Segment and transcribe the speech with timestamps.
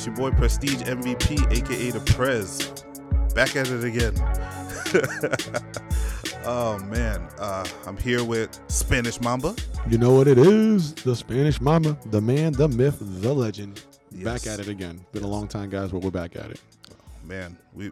[0.00, 2.72] It's your boy Prestige MVP, aka the Prez.
[3.34, 4.14] Back at it again.
[6.46, 9.54] oh man, uh, I'm here with Spanish Mamba.
[9.90, 10.94] You know what it is?
[10.94, 13.84] The Spanish Mama, the man, the myth, the legend.
[14.10, 14.24] Yes.
[14.24, 15.04] Back at it again.
[15.12, 16.62] Been a long time, guys, but we're back at it.
[17.22, 17.90] Man, we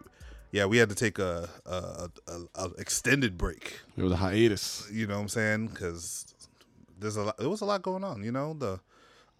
[0.51, 3.81] yeah, we had to take a a, a, a, a extended break.
[3.95, 4.89] It was a hiatus.
[4.91, 5.67] You know what I'm saying?
[5.67, 6.33] Because
[6.97, 8.23] there's a lot, there was a lot going on.
[8.23, 8.79] You know the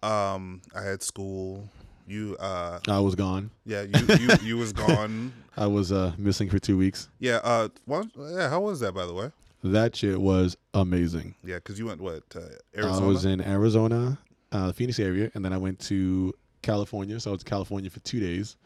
[0.06, 1.68] um I had school.
[2.10, 3.50] You uh I was gone.
[3.64, 5.32] yeah you you, you was gone.
[5.56, 7.08] I was uh missing for two weeks.
[7.20, 9.30] Yeah uh one, yeah how was that by the way?
[9.62, 11.34] That shit was amazing.
[11.44, 13.06] Yeah, because you went what to Arizona?
[13.06, 14.18] I was in Arizona,
[14.52, 17.20] uh, the Phoenix area, and then I went to California.
[17.20, 18.56] So I was in California for two days.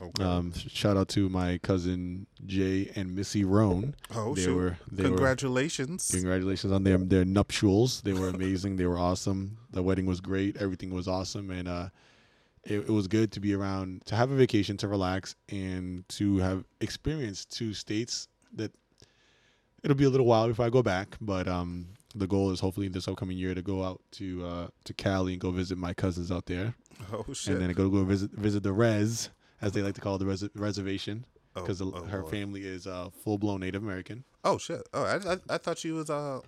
[0.00, 0.22] Okay.
[0.24, 3.94] Um, shout out to my cousin Jay and Missy Roan.
[4.14, 4.54] oh they shoot!
[4.56, 6.10] were they were Congratulations.
[6.10, 8.00] Congratulations on their their nuptials.
[8.02, 8.76] They were amazing.
[8.76, 9.58] they were awesome.
[9.72, 10.56] The wedding was great.
[10.58, 11.88] Everything was awesome, and uh,
[12.66, 16.38] it, it was good to be around, to have a vacation, to relax, and to
[16.38, 18.72] have experienced two states that
[19.82, 21.16] it'll be a little while before I go back.
[21.20, 24.94] But um, the goal is hopefully this upcoming year to go out to uh, to
[24.94, 26.74] Cali and go visit my cousins out there,
[27.12, 27.54] oh shit!
[27.54, 30.48] and then go go visit visit the res, as they like to call the res-
[30.54, 31.24] reservation,
[31.56, 32.30] Oh, because oh, her Lord.
[32.30, 34.24] family is uh, full blown Native American.
[34.42, 34.82] Oh shit!
[34.92, 36.40] Oh, I, I, I thought she was uh,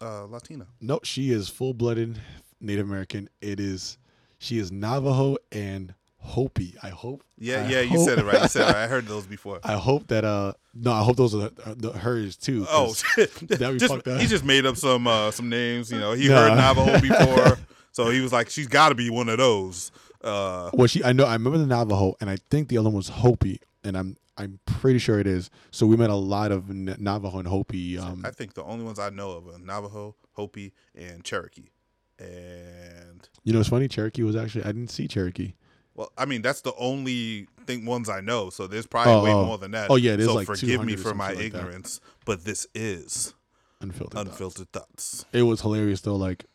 [0.00, 0.66] uh Latina.
[0.80, 2.18] No, she is full blooded
[2.60, 3.28] Native American.
[3.40, 3.98] It is
[4.38, 6.74] she is Navajo and Hopi.
[6.82, 7.22] I hope.
[7.38, 8.42] Yeah, I yeah, you said it right.
[8.42, 8.84] You said it right.
[8.84, 9.60] I heard those before.
[9.62, 12.66] I hope that uh no, I hope those are the, the, hers too.
[12.68, 12.94] Oh!
[13.16, 14.20] That'd be just, fucked up.
[14.20, 15.90] he just made up some uh some names.
[15.90, 17.58] You know, he heard Navajo before,
[17.92, 19.92] so he was like, she's got to be one of those.
[20.22, 22.96] Uh, well, she I know I remember the Navajo and I think the other one
[22.96, 25.50] was Hopi and I'm I'm pretty sure it is.
[25.70, 27.98] So we met a lot of Navajo and Hopi.
[27.98, 31.70] Um, I think the only ones I know of are Navajo, Hopi, and Cherokee.
[32.18, 33.88] And you know, it's funny.
[33.88, 35.54] Cherokee was actually I didn't see Cherokee.
[35.94, 38.50] well, I mean, that's the only thing ones I know.
[38.50, 39.44] So there's probably Oh, way oh.
[39.46, 39.90] more than that.
[39.90, 41.44] Oh, yeah, it is so like forgive me for my like that.
[41.44, 43.34] ignorance, but this is
[43.80, 44.14] Unfiltered.
[44.14, 44.30] thoughts.
[44.30, 45.24] unfiltered thoughts.
[45.32, 46.16] it was hilarious though.
[46.16, 46.46] Like,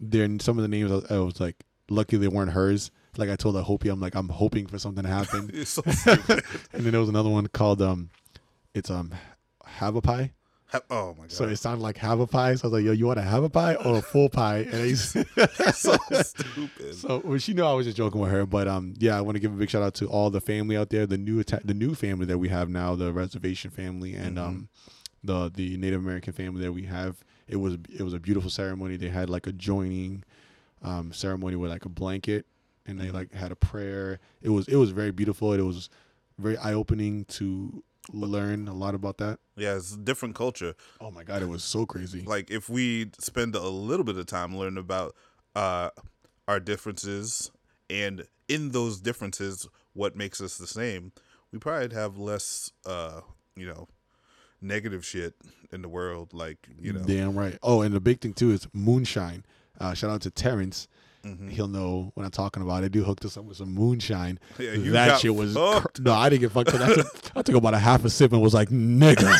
[0.00, 1.56] there some of the names I, was like,
[1.90, 2.90] lucky they weren't hers.
[3.16, 5.50] Like I told her Hopi, I'm like, I'm hoping for something to happen.
[5.64, 8.10] So and then there was another one called um,
[8.74, 9.12] it's um,
[9.64, 10.32] have a pie.
[10.90, 12.54] Oh my god, So it sounded like have a pie.
[12.54, 14.58] So I was like, yo, you want to have a pie or a full pie?
[14.58, 15.10] And he's
[15.74, 16.94] so stupid.
[16.94, 18.44] so well, she knew I was just joking with her.
[18.46, 20.76] But um, yeah, I want to give a big shout out to all the family
[20.76, 24.14] out there, the new atta- the new family that we have now, the reservation family,
[24.14, 24.68] and um,
[25.24, 27.24] the the Native American family that we have.
[27.46, 28.96] It was it was a beautiful ceremony.
[28.96, 30.24] They had like a joining
[30.82, 32.44] um ceremony with like a blanket,
[32.86, 34.20] and they like had a prayer.
[34.42, 35.52] It was it was very beautiful.
[35.54, 35.88] It was
[36.38, 37.82] very eye opening to
[38.12, 39.38] learn a lot about that.
[39.56, 40.74] Yeah, it's a different culture.
[41.00, 42.22] Oh my god, it was so crazy.
[42.22, 45.14] Like if we spend a little bit of time learning about
[45.54, 45.90] uh
[46.46, 47.50] our differences
[47.90, 51.12] and in those differences what makes us the same,
[51.52, 53.20] we probably have less uh,
[53.56, 53.88] you know,
[54.60, 55.34] negative shit
[55.72, 57.02] in the world like, you know.
[57.02, 57.58] Damn right.
[57.62, 59.44] Oh, and the big thing too is moonshine.
[59.80, 60.88] Uh, shout out to Terrence.
[61.24, 61.50] Mhm.
[61.50, 62.84] He'll know what I'm talking about.
[62.84, 64.38] I do hooked us up with some moonshine.
[64.58, 66.12] Yeah, that shit was cr- no.
[66.12, 66.74] I didn't get fucked.
[66.74, 67.06] I took,
[67.36, 69.22] I took about a half a sip and was like, nigga.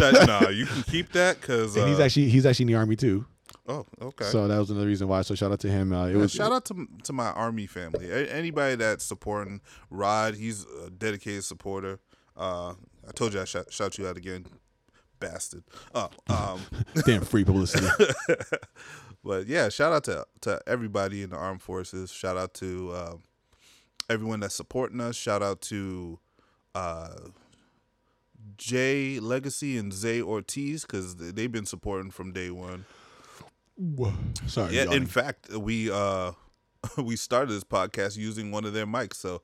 [0.00, 2.74] That- nah, you can keep that cuz and he's uh, actually he's actually in the
[2.74, 3.24] army too.
[3.68, 4.24] Oh, okay.
[4.24, 5.22] So that was another reason why.
[5.22, 5.92] So shout out to him.
[5.92, 8.10] Uh, it Yeah, was shout out to to my army family.
[8.10, 12.00] A- Anybody that's supporting Rod, he's a dedicated supporter.
[12.36, 12.74] Uh,
[13.06, 14.46] I told you I shout, shout you out again,
[15.20, 15.62] bastard.
[15.94, 16.60] Uh, um,
[17.06, 17.86] damn free publicity.
[19.24, 22.10] but yeah, shout out to to everybody in the armed forces.
[22.10, 23.22] Shout out to um,
[24.08, 25.16] everyone that's supporting us.
[25.16, 26.18] Shout out to
[26.74, 27.16] uh,
[28.56, 32.84] Jay Legacy and Zay Ortiz because they've been supporting from day one.
[34.46, 34.74] Sorry.
[34.74, 35.02] Yeah, yawning.
[35.02, 36.32] in fact, we uh
[36.96, 39.42] we started this podcast using one of their mics, so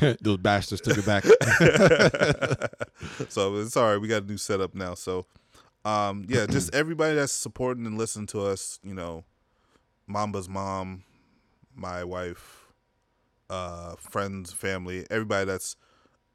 [0.20, 1.24] those bastards took it back.
[3.28, 4.00] so it's all right.
[4.00, 4.94] We got a new setup now.
[4.94, 5.26] So
[5.86, 9.24] um yeah, just everybody that's supporting and listening to us, you know,
[10.10, 11.04] Mamba's mom,
[11.74, 12.66] my wife,
[13.48, 15.76] uh friends, family, everybody that's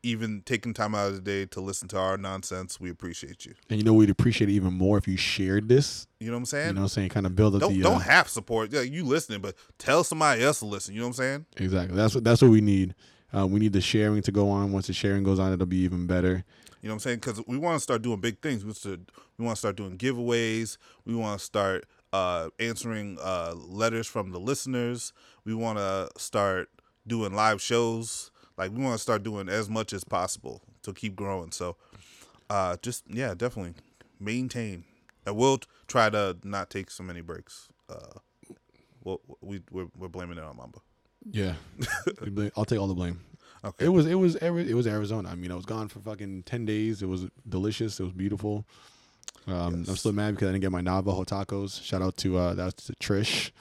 [0.03, 3.53] even taking time out of the day to listen to our nonsense, we appreciate you.
[3.69, 6.07] and you know we'd appreciate it even more if you shared this.
[6.19, 6.67] You know what I'm saying?
[6.69, 8.71] You know, what I'm saying kind of build up don't the don't uh, have support.
[8.71, 10.93] Yeah, you listening, but tell somebody else to listen.
[10.93, 11.45] You know what I'm saying?
[11.57, 11.95] Exactly.
[11.95, 12.95] That's what that's what we need.
[13.35, 14.71] Uh, we need the sharing to go on.
[14.71, 16.43] Once the sharing goes on, it'll be even better.
[16.81, 17.17] You know what I'm saying?
[17.19, 18.63] Because we want to start doing big things.
[18.63, 18.99] We want to
[19.37, 20.77] we want to start doing giveaways.
[21.05, 25.13] We want to start uh, answering uh, letters from the listeners.
[25.45, 26.69] We want to start
[27.05, 28.31] doing live shows.
[28.57, 31.51] Like we want to start doing as much as possible to keep growing.
[31.51, 31.77] So,
[32.49, 33.75] uh, just yeah, definitely
[34.19, 34.83] maintain.
[35.25, 37.69] And we'll try to not take so many breaks.
[37.87, 38.19] Uh,
[39.03, 40.79] we'll, we we're, we're blaming it on Mamba.
[41.29, 41.53] Yeah,
[42.57, 43.19] I'll take all the blame.
[43.63, 43.85] Okay.
[43.85, 45.29] It was it was it was Arizona.
[45.29, 47.01] I mean, I was gone for fucking ten days.
[47.01, 47.99] It was delicious.
[47.99, 48.65] It was beautiful.
[49.47, 51.83] Um, I'm still mad because I didn't get my Navajo tacos.
[51.83, 53.51] Shout out to uh, that's to Trish.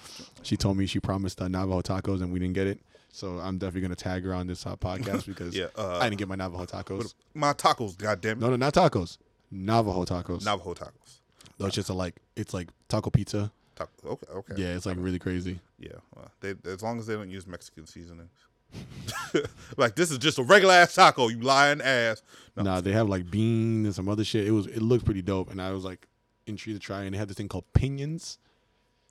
[0.43, 2.81] She told me she promised uh, Navajo tacos and we didn't get it.
[3.12, 6.19] So I'm definitely gonna tag her on this uh, podcast because Yeah, uh, I didn't
[6.19, 7.14] get my Navajo tacos.
[7.35, 8.41] My tacos, goddamn it.
[8.41, 9.19] No, no, not tacos.
[9.50, 10.44] Navajo tacos.
[10.44, 11.19] Navajo tacos.
[11.58, 13.52] No, it's just a, like it's like taco pizza.
[13.75, 13.91] Taco.
[14.05, 14.55] Okay, okay.
[14.56, 15.61] Yeah, it's like really crazy.
[15.79, 18.31] Yeah, well, they, as long as they don't use Mexican seasonings.
[19.76, 22.22] like this is just a regular ass taco, you lying ass.
[22.56, 22.62] No.
[22.64, 24.46] Nah, they have like beans and some other shit.
[24.46, 26.06] It was it looked pretty dope, and I was like
[26.46, 27.02] intrigued to try.
[27.02, 28.38] And they had this thing called piñons.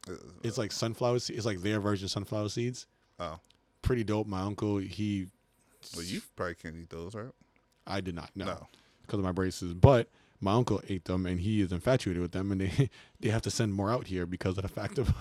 [0.09, 0.13] Uh,
[0.43, 1.15] it's like sunflower.
[1.15, 2.85] It's like their version of sunflower seeds.
[3.19, 3.39] Oh,
[3.81, 4.27] Pretty dope.
[4.27, 5.27] My uncle, he,
[5.95, 7.31] well, you probably can't eat those, right?
[7.87, 8.67] I did not know No.
[9.01, 10.09] because of my braces, but
[10.41, 12.89] my uncle ate them, and he is infatuated with them, and they
[13.19, 15.13] they have to send more out here because of the fact of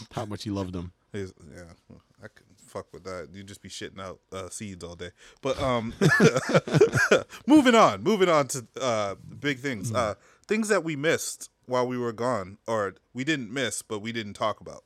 [0.12, 0.92] how much he loved them.
[1.12, 1.62] His, yeah,
[2.22, 3.28] I can fuck with that.
[3.32, 5.10] You just be shitting out uh, seeds all day.
[5.42, 5.94] But um,
[7.46, 10.14] moving on, moving on to uh, big things, uh,
[10.46, 14.34] things that we missed while we were gone, or we didn't miss, but we didn't
[14.34, 14.84] talk about.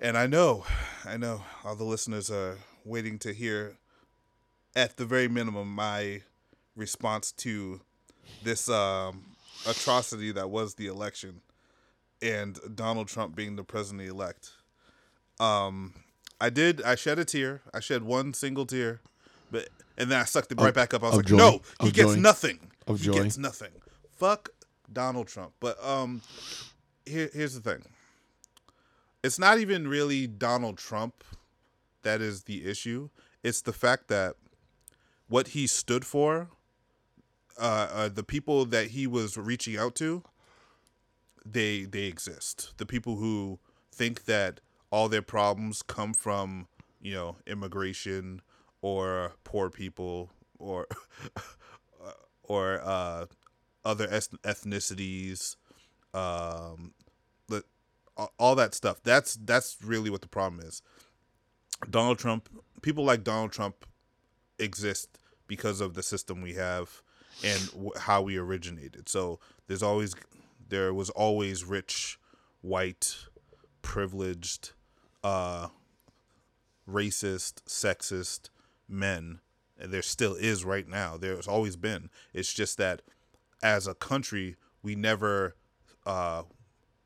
[0.00, 0.64] And I know,
[1.04, 3.76] I know, all the listeners are waiting to hear,
[4.74, 6.22] at the very minimum, my
[6.76, 7.80] response to
[8.42, 9.36] this um,
[9.66, 11.40] atrocity that was the election
[12.22, 14.52] and Donald Trump being the president elect.
[15.40, 15.94] Um,
[16.40, 16.82] I did.
[16.82, 17.62] I shed a tear.
[17.74, 19.00] I shed one single tear,
[19.50, 21.02] but and then I sucked it right Of- back up.
[21.02, 21.36] I was like, joy?
[21.36, 22.20] no, he Of gets joy?
[22.20, 22.70] nothing.
[22.86, 23.12] Of he joy?
[23.14, 23.72] gets nothing.
[24.16, 24.50] Fuck
[24.92, 25.52] Donald Trump.
[25.60, 26.22] But um,
[27.04, 27.84] here, here's the thing.
[29.22, 31.24] It's not even really Donald Trump
[32.02, 33.10] that is the issue.
[33.42, 34.36] It's the fact that
[35.28, 36.48] what he stood for,
[37.60, 40.22] uh, uh the people that he was reaching out to,
[41.44, 42.74] they they exist.
[42.76, 43.58] The people who
[43.92, 46.66] think that all their problems come from
[47.00, 48.40] you know immigration
[48.82, 50.86] or poor people or
[52.42, 53.26] or uh,
[53.84, 55.56] other eth- ethnicities,
[56.14, 56.92] um,
[57.48, 57.62] the,
[58.16, 59.02] all- all that stuff.
[59.02, 60.82] That's that's really what the problem is.
[61.88, 62.48] Donald Trump,
[62.82, 63.86] people like Donald Trump,
[64.58, 67.02] exist because of the system we have
[67.44, 69.08] and w- how we originated.
[69.08, 69.38] So
[69.68, 70.14] there's always
[70.68, 72.18] there was always rich,
[72.62, 73.16] white,
[73.82, 74.72] privileged,
[75.28, 75.68] uh,
[76.88, 78.48] racist, sexist
[78.88, 79.40] men.
[79.78, 81.16] And there still is right now.
[81.16, 82.10] There's always been.
[82.32, 83.02] It's just that
[83.62, 85.54] as a country, we never
[86.06, 86.44] uh,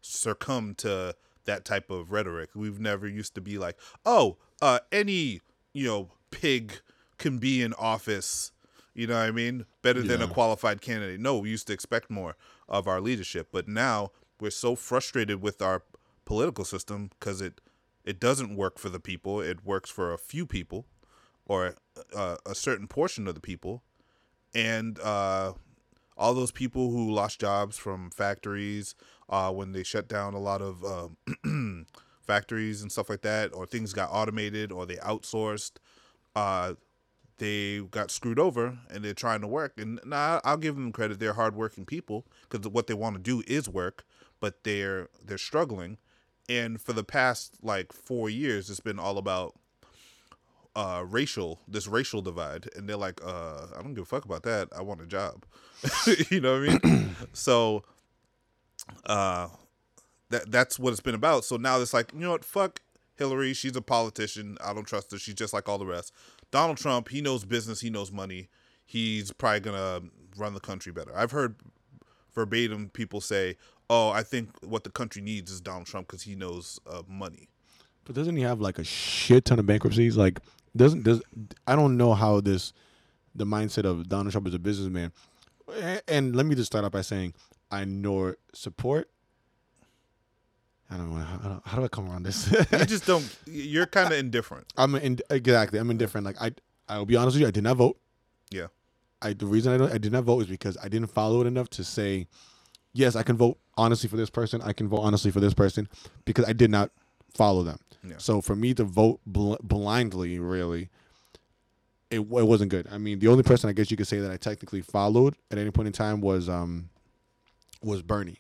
[0.00, 1.14] succumb to
[1.44, 2.50] that type of rhetoric.
[2.54, 3.76] We've never used to be like,
[4.06, 5.40] oh, uh, any
[5.75, 6.80] you know pig
[7.18, 8.52] can be in office.
[8.94, 9.66] You know what I mean?
[9.82, 11.18] Better than a qualified candidate.
[11.18, 12.36] No, we used to expect more
[12.68, 15.82] of our leadership, but now we're so frustrated with our
[16.26, 17.61] political system because it
[18.04, 19.40] it doesn't work for the people.
[19.40, 20.87] It works for a few people
[21.47, 21.76] or
[22.14, 23.82] uh, a certain portion of the people,
[24.54, 25.52] and uh,
[26.16, 28.94] all those people who lost jobs from factories
[29.28, 30.85] uh, when they shut down a lot of
[31.44, 31.87] um
[32.23, 35.73] factories and stuff like that, or things got automated or they outsourced.
[36.35, 36.75] Uh,
[37.38, 39.73] they got screwed over and they're trying to work.
[39.76, 43.42] And nah, I'll give them credit; they're hardworking people because what they want to do
[43.47, 44.04] is work,
[44.40, 45.99] but they're they're struggling.
[46.49, 49.54] And for the past like four years, it's been all about
[50.75, 52.68] uh racial this racial divide.
[52.75, 54.68] And they're like uh i don't give a fuck about that.
[54.76, 55.44] I want a job.
[56.30, 57.16] You know what i mean?
[57.32, 57.84] So
[59.06, 59.49] uh
[60.30, 61.44] that that's what it's been about.
[61.44, 62.44] So now it's like you know what?
[62.44, 62.80] Fuck
[63.16, 63.52] hillary.
[63.52, 64.56] She's a politician.
[64.64, 65.18] I don't trust her.
[65.18, 66.12] She's just like all the rest.
[66.50, 67.80] Donald trump he knows business.
[67.80, 68.49] He knows money.
[68.84, 70.02] He's probably gonna
[70.37, 71.14] run the country better.
[71.14, 71.56] I've heard
[72.34, 73.56] verbatim people say
[73.92, 77.49] oh i think what the country needs is donald trump because he knows uh, money
[78.04, 80.16] But doesn't he have like a shit ton of bankruptcies?
[80.16, 80.40] Like,
[80.75, 81.20] doesn't does
[81.66, 82.72] I don't know how this
[83.34, 85.12] the mindset of Donald Trump as a businessman.
[86.08, 87.34] And let me just start out by saying
[87.70, 89.08] I nor support.
[90.90, 92.50] I don't know how, how do I come around this.
[92.50, 95.78] you just don't you're kind of indifferent I'm in, exactly.
[95.78, 96.26] I'm indifferent.
[96.26, 96.50] Like I,
[96.88, 97.49] I'll be honest with you.
[97.49, 97.96] I did not vote.
[98.50, 98.66] yeah
[99.22, 101.46] I the reason I don't I did not vote is because I didn't follow it
[101.46, 102.26] enough to say,
[102.92, 104.61] yes, I can vote honestly for this person.
[104.62, 105.88] I can vote honestly for this person
[106.25, 106.90] because I did not
[107.34, 107.78] follow them.
[108.04, 108.16] Yeah.
[108.18, 110.88] So for me to vote bl- blindly, really,
[112.11, 112.87] it, it wasn't good.
[112.90, 115.58] I mean, the only person I guess you could say that I technically followed at
[115.58, 116.90] any point in time was um
[117.82, 118.38] was Bernie.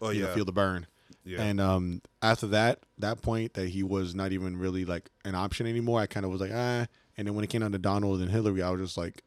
[0.00, 0.86] oh yeah feel the Bern.
[1.24, 5.34] yeah And um, after that, that point that he was not even really like an
[5.34, 6.86] option anymore, I kind of was like, ah.
[7.16, 9.22] And then when it came down to Donald and Hillary, I was just like,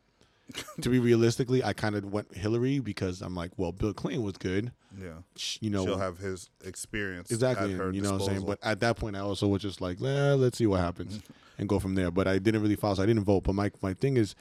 [0.82, 4.38] to be realistically, I kind of went Hillary because I'm like, well, Bill Clinton was
[4.38, 5.14] good, yeah
[5.60, 7.74] you know, she'll have his experience exactly.
[7.74, 8.46] at her and you know what I'm saying?
[8.46, 11.22] But at that point, I also was just like, eh, let's see what happens.
[11.58, 12.12] and go from there.
[12.12, 13.44] But I didn't really follow, so I didn't vote.
[13.44, 14.36] But my my thing is,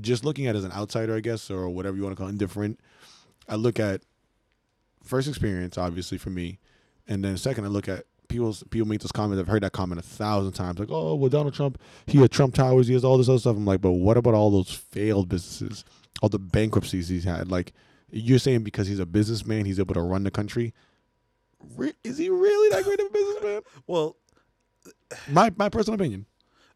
[0.00, 2.28] just looking at it as an outsider, I guess, or whatever you want to call
[2.28, 2.80] it, indifferent.
[3.48, 4.02] I look at
[5.02, 6.58] first experience, obviously for me,
[7.06, 9.40] and then second, I look at people's people make this comment.
[9.40, 12.54] I've heard that comment a thousand times, like, "Oh, well, Donald Trump, he had Trump
[12.54, 15.28] Towers, he has all this other stuff." I'm like, but what about all those failed
[15.28, 15.84] businesses,
[16.22, 17.50] all the bankruptcies he's had?
[17.50, 17.72] Like,
[18.10, 20.72] you're saying because he's a businessman, he's able to run the country.
[21.76, 23.62] Re- Is he really that great of a businessman?
[23.86, 24.16] Well,
[25.30, 26.26] My my personal opinion.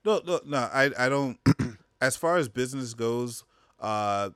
[0.05, 0.57] No, no, no.
[0.59, 1.39] I, I don't.
[2.01, 3.45] as far as business goes,
[3.79, 4.31] uh,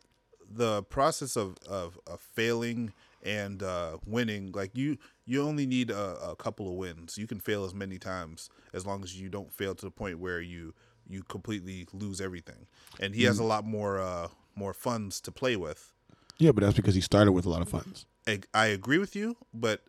[0.48, 2.92] the process of, of, of failing
[3.24, 7.16] and uh, winning, like you, you only need a, a couple of wins.
[7.16, 10.18] You can fail as many times as long as you don't fail to the point
[10.18, 10.74] where you
[11.06, 12.66] you completely lose everything.
[12.98, 15.92] And he has a lot more uh, more funds to play with.
[16.38, 18.06] Yeah, but that's because he started with a lot of funds.
[18.26, 19.82] I, I agree with you, but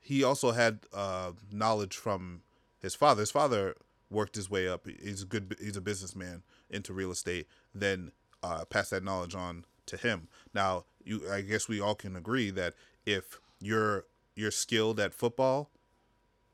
[0.00, 2.42] he also had uh, knowledge from
[2.80, 3.20] his father.
[3.20, 3.76] His father
[4.10, 4.86] worked his way up.
[4.86, 5.56] He's a good.
[5.60, 7.46] He's a businessman into real estate.
[7.74, 10.28] Then uh, passed that knowledge on to him.
[10.54, 11.22] Now, you.
[11.30, 12.74] I guess we all can agree that
[13.06, 14.04] if you're
[14.36, 15.70] you're skilled at football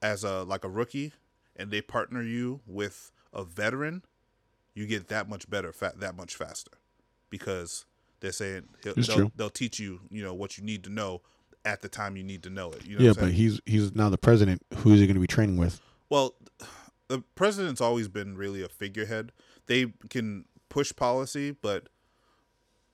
[0.00, 1.12] as a like a rookie,
[1.56, 4.04] and they partner you with a veteran,
[4.74, 6.72] you get that much better, fa- that much faster,
[7.30, 7.84] because
[8.20, 11.20] they're saying he'll, they'll, they'll teach you, you know, what you need to know
[11.64, 12.86] at the time you need to know it.
[12.86, 14.62] You know yeah, but he's he's now the president.
[14.76, 15.80] Who is he going to be training with?
[16.08, 16.34] Well,
[17.08, 19.32] the president's always been really a figurehead.
[19.66, 21.88] They can push policy, but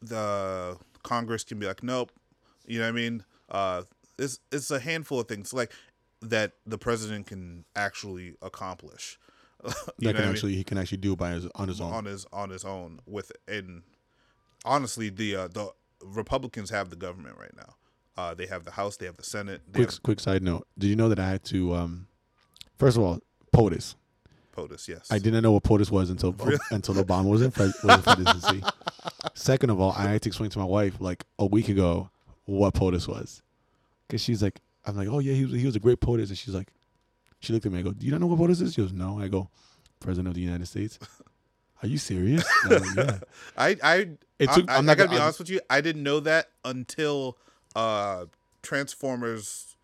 [0.01, 2.11] the Congress can be like, nope.
[2.67, 3.25] You know what I mean?
[3.51, 3.83] Uh,
[4.19, 5.73] it's it's a handful of things like
[6.23, 9.19] that the president can actually accomplish.
[9.63, 10.31] That can what I mean?
[10.31, 11.93] actually he can actually do by his on his own.
[11.93, 13.83] on his on his own with and
[14.65, 15.71] honestly the uh, the
[16.03, 17.75] Republicans have the government right now.
[18.17, 20.89] Uh, they have the House, they have the Senate, quick have quick side note: Did
[20.89, 21.75] you know that I had to?
[21.75, 22.07] Um,
[22.79, 23.21] first of all,
[23.53, 23.97] POTUS.
[24.53, 24.89] POTUS.
[24.89, 26.35] Yes, I didn't know what POTUS was until
[26.71, 28.63] until Obama was in, was in presidency.
[29.35, 32.11] Second of all, I had to explain to my wife like a week ago
[32.45, 33.43] what POTUS was,
[34.07, 36.39] because she's like, I'm like, oh yeah, he was he was a great POTUS, and
[36.39, 36.69] she's like,
[37.41, 38.75] she looked at me, I go, do you not know what POTUS is?
[38.75, 39.21] She goes, no.
[39.21, 39.49] I go,
[40.01, 40.99] President of the United States.
[41.83, 42.45] Are you serious?
[42.69, 43.19] Like, yeah.
[43.57, 43.95] I I
[44.39, 45.61] It took- I, I'm I not gotta gonna- be honest with you.
[45.71, 47.39] I didn't know that until
[47.75, 48.27] uh
[48.63, 49.77] Transformers.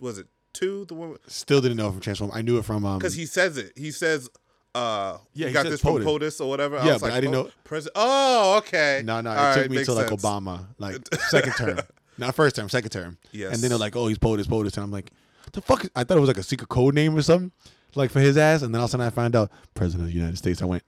[0.00, 0.86] Was it two?
[0.86, 2.30] The one Still didn't know from Transform.
[2.32, 2.98] I knew it from um.
[2.98, 3.72] because he says it.
[3.76, 4.30] He says.
[4.76, 6.04] Uh, Yeah, you he got says this from POTUS.
[6.04, 6.76] POTUS or whatever.
[6.78, 7.92] Yeah, was but like, I didn't oh, know- President.
[7.94, 9.02] Oh, okay.
[9.04, 10.08] No, no, it All took right, me to like.
[10.08, 10.96] Obama, like
[11.28, 11.78] second term,
[12.18, 13.18] not first term, second term.
[13.30, 13.54] Yes.
[13.54, 15.12] And then they're like, "Oh, he's POTUS, POTUS," and I'm like,
[15.52, 15.90] "The fuck?" Is-?
[15.94, 17.52] I thought it was like a secret code name or something,
[17.94, 18.62] like for his ass.
[18.62, 20.60] And then all of a sudden I find out President of the United States.
[20.60, 20.82] I went,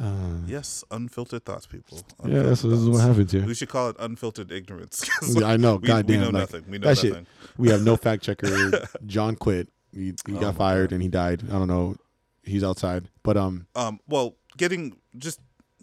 [0.00, 1.98] uh, Yes, unfiltered thoughts, people.
[2.24, 5.08] "Yeah, that's, Unfiltered this is what happens here." We should call it unfiltered ignorance.
[5.28, 5.76] Yeah, I know.
[5.76, 6.64] we, Goddamn, we know like, nothing.
[6.68, 7.26] We know that shit-
[7.58, 8.86] We have no fact checker.
[9.06, 9.68] John quit.
[9.92, 10.94] He, he Oh got fired God.
[10.94, 11.42] and he died.
[11.48, 11.96] I don't know.
[12.42, 15.40] He's outside, but um, um well getting just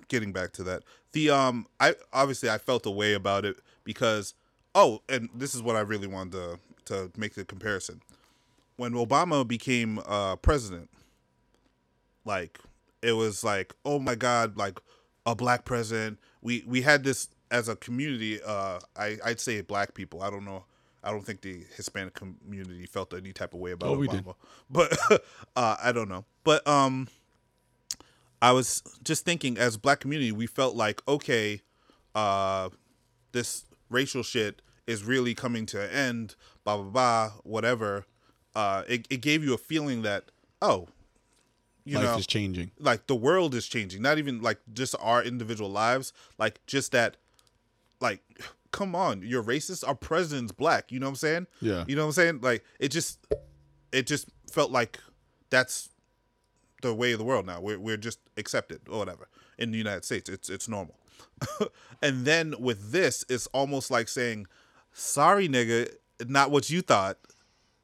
[0.10, 4.34] getting back to that the um i obviously i felt a way about it because
[4.74, 8.02] oh and this is what i really wanted to to make the comparison
[8.78, 10.90] when obama became uh president
[12.26, 12.60] like
[13.08, 14.80] it was like oh my god like
[15.26, 16.20] a black president.
[16.42, 20.22] We we had this as a community uh i i'd say black people.
[20.22, 20.66] I don't know.
[21.04, 24.36] I don't think the hispanic community felt any type of way about Oh, obama.
[24.70, 24.98] but
[25.56, 26.26] uh i don't know.
[26.44, 27.08] But um
[28.42, 31.62] I was just thinking, as a black community, we felt like, okay,
[32.14, 32.70] uh,
[33.32, 38.06] this racial shit is really coming to an end, blah blah blah, whatever.
[38.56, 40.26] Uh, it, it gave you a feeling that,
[40.62, 40.88] oh,
[41.88, 42.72] you life know, is changing.
[42.80, 44.02] like the world is changing.
[44.02, 47.18] Not even like just our individual lives, like just that,
[48.00, 48.22] like,
[48.72, 49.88] come on, you're racist.
[49.88, 50.92] Our president's black.
[50.92, 51.48] You know what I'm saying?
[51.62, 51.86] Yeah.
[51.88, 52.40] You know what I'm saying?
[52.42, 53.26] Like it just,
[53.92, 55.00] it just felt like
[55.50, 55.90] that's
[56.82, 57.62] the way of the world now.
[57.62, 59.28] We're we're just accepted or whatever
[59.58, 60.30] in the United States.
[60.30, 61.00] It's it's normal.
[62.02, 64.48] and then with this, it's almost like saying,
[64.94, 65.92] "Sorry, nigga,
[66.28, 67.18] not what you thought.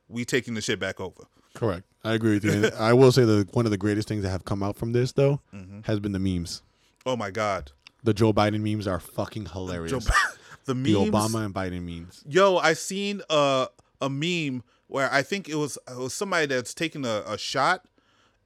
[0.08, 1.86] We taking the shit back over." Correct.
[2.04, 2.52] I agree with you.
[2.52, 4.92] And I will say that one of the greatest things that have come out from
[4.94, 5.82] this though Mm-hmm.
[5.84, 6.62] has been the memes.
[7.06, 7.72] Oh my god,
[8.04, 9.92] The Joe Biden memes are fucking hilarious.
[9.92, 10.00] Joe,
[10.66, 10.88] the memes.
[10.88, 12.24] the Obama and Biden memes.
[12.28, 13.68] Yo, I seen a
[14.02, 17.86] a meme where I think it was it was somebody that's taking a, a shot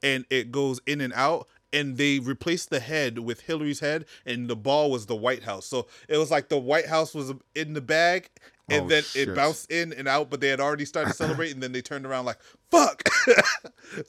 [0.04, 4.48] and it goes in and out and they replaced the head with Hillary's head and
[4.48, 5.66] the ball was the White House.
[5.66, 8.30] So it was like the White House was in the bag
[8.70, 9.30] and Oh, then shit.
[9.30, 11.82] it bounced in and out, but they had already started to celebrate and then they
[11.82, 13.08] turned around like, fuck.
[13.26, 13.34] so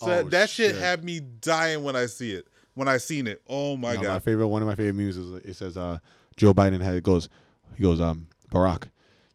[0.02, 0.80] Oh, that, that shit, shit.
[0.82, 2.46] had me dying when I see it.
[2.74, 3.42] When I seen it.
[3.48, 4.22] Oh my No, my god.
[4.22, 5.98] favorite one of my favorite memes is it says uh,
[6.36, 7.28] Joe Biden had it goes
[7.76, 8.84] he goes um Barack,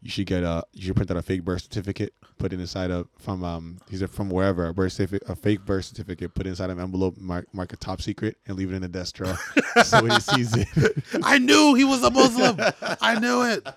[0.02, 2.90] you should get a you should print out a fake birth certificate, put it inside
[2.92, 6.46] of from um he said from wherever a birth certificate a fake birth certificate, put
[6.46, 8.88] it inside of an envelope, mark mark it top secret, and leave it in the
[8.88, 9.38] desk drawer
[9.84, 10.68] so when he sees it.
[11.24, 12.58] I knew he was a Muslim.
[13.02, 13.68] I knew it.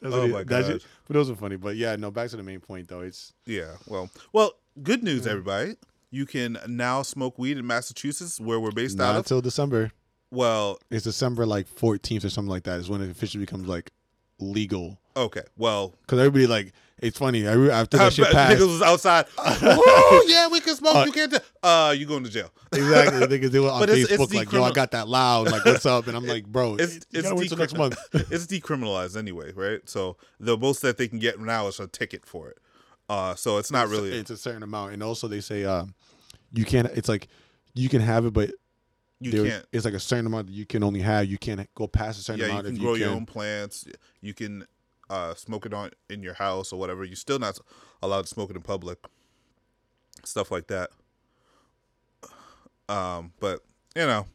[0.00, 0.84] That's Oh my it.
[1.06, 1.56] But those are funny.
[1.56, 2.10] But yeah, no.
[2.10, 3.00] Back to the main point though.
[3.00, 3.76] It's Yeah.
[3.86, 4.52] Well, well,
[4.82, 5.76] good news, everybody.
[6.10, 9.16] You can now smoke weed in Massachusetts, where we're based not out of.
[9.18, 9.92] until December.
[10.32, 12.78] Well, It's December like 14th or something like that.
[12.80, 13.90] Is when it officially becomes like
[14.40, 14.98] legal.
[15.16, 15.42] okay.
[15.56, 17.48] Well, Because everybody like it's funny.
[17.48, 19.24] I re- After that shit passed, niggas was outside.
[19.38, 20.96] Woo, yeah, we can smoke.
[20.96, 21.30] Uh, you can't.
[21.30, 22.50] do- Uh, you going to jail?
[22.72, 23.26] exactly.
[23.26, 25.64] Niggas they were on But it's- it's Facebook like, "Yo, I got that loud." Like,
[25.64, 26.08] what's up?
[26.08, 29.52] And I'm like, "Bro, It's you it's gotta wait till next month." it's decriminalized anyway,
[29.52, 29.80] right?
[29.88, 32.58] So the most that they can get now is a ticket for it.
[33.08, 34.10] Uh, so it's not really.
[34.12, 35.94] It's a certain amount, and also they say um,
[36.52, 36.86] you can't.
[36.94, 37.28] It's like
[37.74, 38.50] you can have it, but
[39.20, 39.66] you there- can't.
[39.72, 41.26] It's like a certain amount that you can only have.
[41.26, 42.64] You can't go past a certain amount.
[42.64, 43.16] Yeah, you can grow you your can.
[43.18, 43.84] own plants.
[44.20, 44.66] You can
[45.08, 47.04] uh, smoke it on in your house or whatever.
[47.04, 47.58] You're still not
[48.02, 48.98] allowed to smoke it in public.
[50.24, 50.90] Stuff like that.
[52.88, 53.60] Um, but
[53.94, 54.26] you know,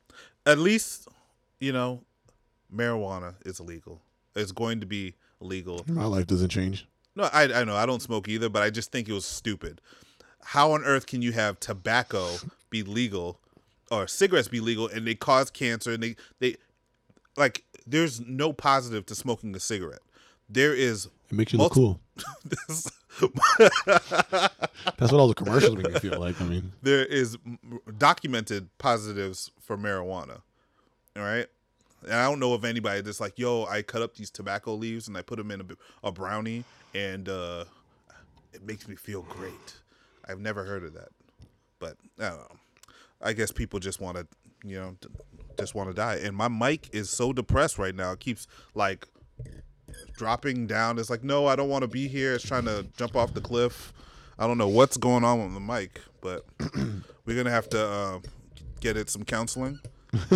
[0.46, 1.08] at least
[1.60, 2.04] you know,
[2.74, 4.02] marijuana is illegal.
[4.36, 5.84] It's going to be legal.
[5.88, 6.88] My life doesn't change.
[7.16, 9.82] No, I I know I don't smoke either, but I just think it was stupid.
[10.44, 12.36] How on earth can you have tobacco
[12.70, 13.40] be legal
[13.92, 16.56] or cigarettes be legal and they cause cancer and they they
[17.38, 20.00] like there's no positive to smoking a cigarette.
[20.50, 22.00] There is It makes you look Multi- cool.
[24.98, 26.40] That's what all the commercials make me feel like.
[26.42, 27.38] I mean, there is
[27.98, 30.42] documented positives for marijuana.
[31.18, 31.48] All right?
[32.04, 35.08] And I don't know of anybody that's like, "Yo, I cut up these tobacco leaves
[35.08, 37.66] and I put them in a brownie and uh
[38.54, 39.76] it makes me feel great."
[40.28, 41.10] I've never heard of that.
[41.80, 42.56] But I don't know.
[43.22, 44.28] I guess people just want to,
[44.64, 44.96] you know,
[45.58, 46.16] just want to die.
[46.16, 48.12] And my mic is so depressed right now.
[48.12, 49.08] It keeps like
[50.14, 51.00] dropping down.
[51.00, 52.34] It's like, no, I don't want to be here.
[52.34, 53.94] It's trying to jump off the cliff.
[54.38, 56.46] I don't know what's going on with the mic, but
[57.26, 58.20] we're gonna have to uh,
[58.82, 59.80] get it some counseling.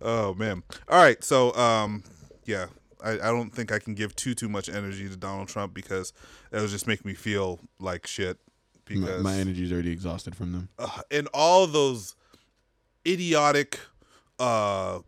[0.00, 0.62] oh man!
[0.88, 2.02] All right, so um,
[2.46, 2.66] yeah,
[3.04, 6.14] I, I don't think I can give too too much energy to Donald Trump because
[6.52, 8.38] it will just make me feel like shit.
[8.96, 10.68] My, Because my energy's already exhausted from them.
[10.78, 12.14] uh, and all those
[13.06, 13.78] idiotic
[14.38, 15.00] uh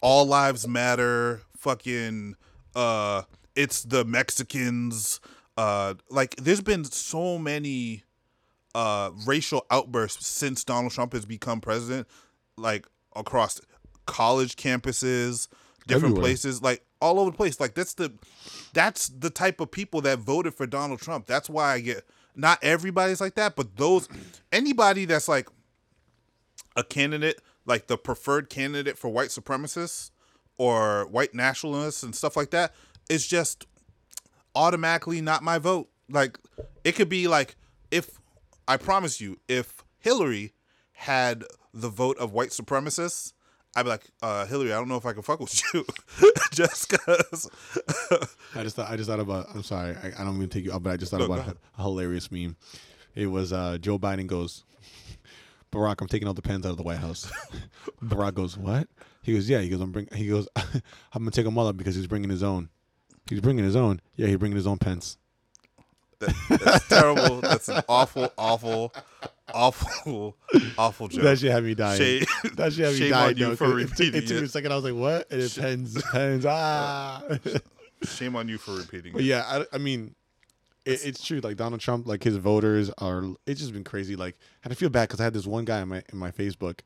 [0.00, 2.34] all lives matter fucking
[2.74, 3.22] uh
[3.56, 5.20] it's the mexicans
[5.56, 8.04] uh like there's been so many
[8.74, 12.06] uh racial outbursts since donald trump has become president
[12.56, 13.60] like across
[14.06, 15.48] college campuses
[15.86, 16.22] different Everywhere.
[16.22, 18.12] places like all over the place like that's the
[18.72, 22.06] that's the type of people that voted for donald trump that's why i get
[22.38, 24.08] not everybody's like that but those
[24.52, 25.48] anybody that's like
[26.76, 30.10] a candidate like the preferred candidate for white supremacists
[30.56, 32.74] or white nationalists and stuff like that
[33.08, 33.66] is just
[34.54, 35.88] automatically not my vote.
[36.10, 36.38] Like
[36.84, 37.56] it could be like
[37.90, 38.18] if
[38.66, 40.52] I promise you, if Hillary
[40.92, 43.32] had the vote of white supremacists,
[43.78, 45.84] I'd be like, uh, Hillary, I don't know if I can fuck with you,
[46.52, 47.48] just because.
[48.54, 49.46] I just thought I just thought about.
[49.54, 51.26] I'm sorry, I, I don't mean to take you up, but I just thought No,
[51.26, 52.56] about a, a hilarious meme.
[53.14, 54.64] It was uh, Joe Biden goes,
[55.72, 57.30] Barack, I'm taking all the pens out of the White House.
[58.02, 58.88] Barack goes, what?
[59.22, 59.60] He goes, yeah.
[59.60, 60.08] He goes, I'm bring.
[60.14, 60.72] He goes, I'm
[61.14, 62.70] gonna take them all out because he's bringing his own.
[63.28, 64.00] He's bringing his own.
[64.16, 65.18] Yeah, he's bringing his own pens.
[66.18, 67.40] That, that's terrible.
[67.42, 68.92] That's an awful, awful,
[69.54, 70.36] awful,
[70.78, 71.22] awful joke.
[71.22, 71.98] That shit had me dying.
[72.00, 73.30] Shame, that shit had me shame dying.
[73.34, 74.72] on you for 'cause it, repeating it took me a second.
[74.72, 75.30] I was like, what?
[75.30, 76.46] And it pens, pens.
[76.46, 77.22] Ah.
[78.02, 79.26] Shame on you for repeating But it.
[79.26, 80.14] yeah, I, I mean,
[80.84, 81.40] it, it's true.
[81.40, 83.24] Like Donald Trump, like his voters are.
[83.46, 84.14] It's just been crazy.
[84.16, 86.30] Like, and I feel bad because I had this one guy in my in my
[86.30, 86.80] Facebook,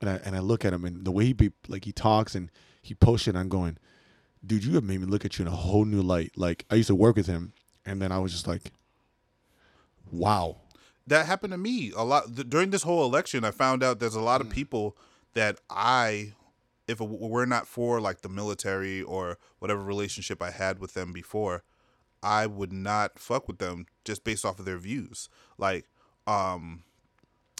[0.00, 2.34] and I and I look at him and the way he be like he talks
[2.34, 2.50] and
[2.82, 3.36] he posts it.
[3.36, 3.78] I'm going,
[4.46, 6.32] dude, you have made me look at you in a whole new light.
[6.36, 7.54] Like I used to work with him,
[7.86, 8.70] and then I was just like,
[10.12, 10.56] wow.
[11.06, 13.44] That happened to me a lot th- during this whole election.
[13.44, 14.44] I found out there's a lot Mm.
[14.46, 14.96] of people
[15.34, 16.32] that I,
[16.86, 20.94] if it w- were not for like the military or whatever relationship I had with
[20.94, 21.62] them before,
[22.22, 25.28] I would not fuck with them just based off of their views.
[25.58, 25.86] Like,
[26.26, 26.84] um,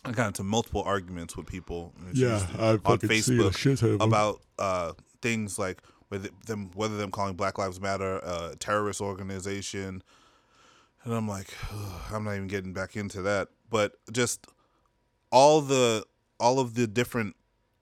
[0.06, 6.28] I got into multiple arguments with people yeah, on Facebook about uh, things like whether
[6.46, 10.02] them whether them calling Black Lives Matter a terrorist organization,
[11.04, 11.54] and I'm like,
[12.12, 13.48] I'm not even getting back into that.
[13.68, 14.46] But just
[15.30, 16.04] all the
[16.40, 17.36] all of the different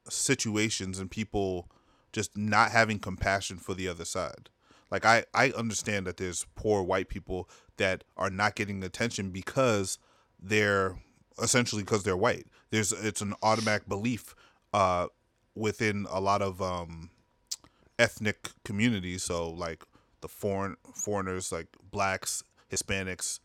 [0.09, 1.71] situations and people
[2.13, 4.49] just not having compassion for the other side.
[4.91, 9.99] Like I I understand that there's poor white people that are not getting attention because
[10.41, 10.99] they're
[11.41, 12.47] essentially because they're white.
[12.71, 14.35] There's it's an automatic belief
[14.75, 15.07] uh
[15.55, 17.11] within a lot of um
[17.99, 19.23] ethnic communities.
[19.23, 19.85] So like
[20.21, 23.41] the foreign foreigners, like blacks, Hispanics,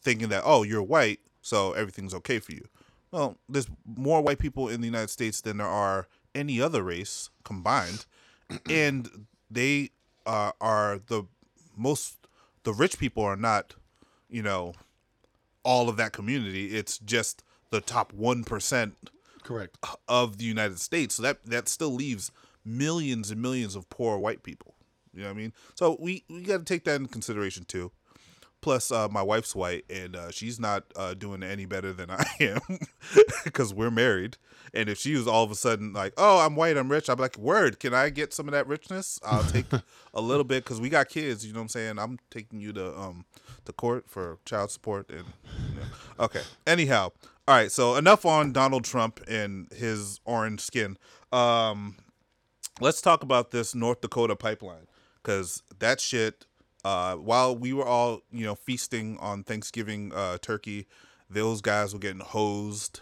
[0.00, 2.66] thinking that oh you're white, so everything's okay for you.
[3.10, 7.30] Well, there's more white people in the United States than there are any other race
[7.44, 8.06] combined,
[8.70, 9.90] and they
[10.24, 11.24] uh, are the
[11.76, 12.16] most.
[12.64, 13.74] The rich people are not,
[14.30, 14.74] you know,
[15.64, 16.76] all of that community.
[16.76, 18.94] It's just the top one percent
[19.42, 19.78] Correct.
[20.08, 21.16] of the United States.
[21.16, 22.30] So that that still leaves
[22.64, 24.74] millions and millions of poor white people.
[25.12, 25.52] You know what I mean?
[25.74, 27.92] So we we got to take that in consideration too.
[28.62, 32.24] Plus, uh, my wife's white, and uh, she's not uh, doing any better than I
[32.40, 32.60] am
[33.44, 34.36] because we're married.
[34.72, 37.18] And if she was all of a sudden like, "Oh, I'm white, I'm rich," I'm
[37.18, 39.20] like, "Word, can I get some of that richness?
[39.24, 39.66] I'll take
[40.14, 41.44] a little bit because we got kids.
[41.44, 41.98] You know what I'm saying?
[41.98, 43.26] I'm taking you to um
[43.64, 45.24] to court for child support and
[45.68, 46.24] you know.
[46.24, 46.42] okay.
[46.66, 47.10] Anyhow,
[47.48, 47.70] all right.
[47.70, 50.96] So enough on Donald Trump and his orange skin.
[51.32, 51.96] Um,
[52.80, 54.86] let's talk about this North Dakota pipeline
[55.22, 56.46] because that shit.
[56.84, 60.86] Uh, while we were all you know feasting on Thanksgiving uh, turkey,
[61.30, 63.00] those guys were getting hosed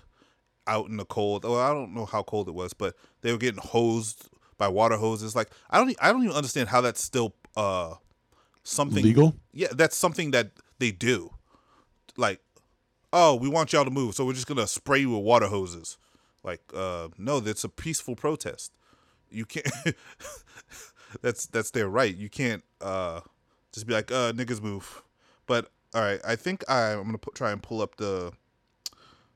[0.66, 1.44] out in the cold.
[1.44, 4.96] Well, I don't know how cold it was, but they were getting hosed by water
[4.96, 5.34] hoses.
[5.34, 7.94] Like I don't, I don't even understand how that's still uh
[8.62, 9.34] something Legal?
[9.52, 11.30] Yeah, that's something that they do.
[12.16, 12.40] Like,
[13.12, 15.98] oh, we want y'all to move, so we're just gonna spray you with water hoses.
[16.42, 18.72] Like, uh, no, that's a peaceful protest.
[19.30, 19.66] You can't.
[21.22, 22.14] that's that's their right.
[22.14, 23.20] You can't uh
[23.72, 25.02] just be like, uh, niggas move.
[25.46, 28.32] But all right, I think I, I'm gonna put, try and pull up the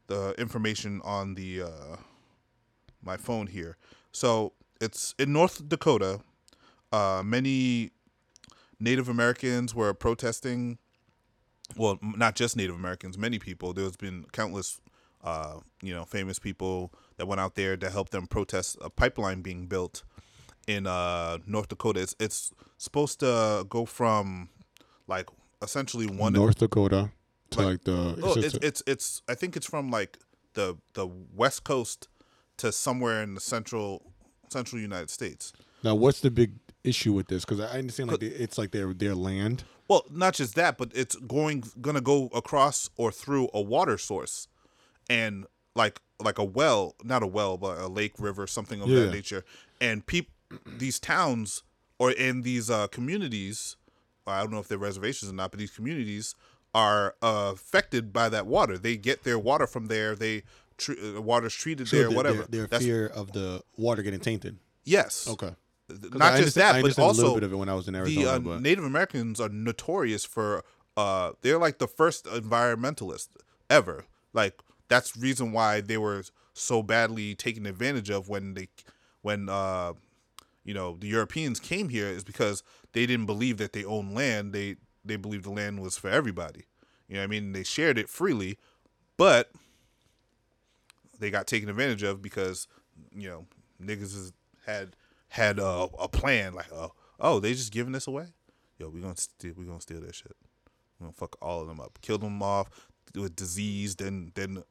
[0.06, 1.96] the information on the uh
[3.02, 3.76] my phone here.
[4.12, 6.20] So it's in North Dakota.
[6.92, 7.90] Uh, many
[8.78, 10.78] Native Americans were protesting.
[11.76, 13.72] Well, not just Native Americans, many people.
[13.72, 14.80] There's been countless,
[15.24, 19.40] uh, you know, famous people that went out there to help them protest a pipeline
[19.40, 20.04] being built
[20.66, 22.00] in uh, North Dakota.
[22.00, 24.48] It's it's supposed to go from
[25.06, 25.28] like
[25.62, 27.10] essentially one North Dakota
[27.50, 28.18] to Like- like, the.
[28.22, 30.18] Oh, it's, a- it's it's I think it's from like
[30.54, 32.08] the the west coast
[32.58, 34.12] to somewhere in the central
[34.48, 35.52] central United States.
[35.82, 36.52] now, what's the big
[36.84, 37.44] issue with this?
[37.44, 39.64] Because I understand like it's like their their land.
[39.88, 44.48] Well, not just that, but it's going gonna go across or through a water source,
[45.10, 49.00] and like like a well, not a well, but a lake, river, something of Yeah.
[49.00, 49.44] that nature.
[49.80, 50.30] And peop
[50.78, 51.62] these towns
[51.98, 53.76] or in these uh, communities,
[54.26, 56.34] I don't know if they're reservations or not, but these communities
[56.74, 58.76] are uh, affected by that water.
[58.78, 60.14] They get their water from there.
[60.16, 60.42] They
[60.76, 62.42] tr- uh, water's treated So there, their- whatever.
[62.48, 64.58] Their, their fear of the water getting tainted.
[64.84, 65.28] yes.
[65.28, 65.54] Okay.
[65.90, 67.94] Not just that, but understand a also little bit of it when I was in
[67.94, 68.38] Arizona.
[68.40, 70.64] the uh, Native Americans are notorious for
[70.96, 73.28] uh they're like the first environmentalists
[73.68, 74.06] ever.
[74.32, 78.68] Like that's reason why they were so badly taken advantage of when they
[79.20, 79.92] when uh
[80.64, 84.52] you know the Europeans came here is because they didn't believe that they owned land.
[84.52, 86.64] They they believed the land was for everybody.
[87.08, 87.52] You know what I mean?
[87.52, 88.58] They shared it freely,
[89.16, 89.52] but
[91.18, 92.66] they got taken advantage of because
[93.14, 93.46] you know
[93.82, 94.32] niggas is,
[94.66, 94.96] had
[95.28, 98.26] had a, a plan like oh oh they just giving this away
[98.78, 100.36] yo we gonna steal we gonna steal that shit
[100.98, 102.68] we gonna fuck all of them up kill them off
[103.14, 104.62] with disease then then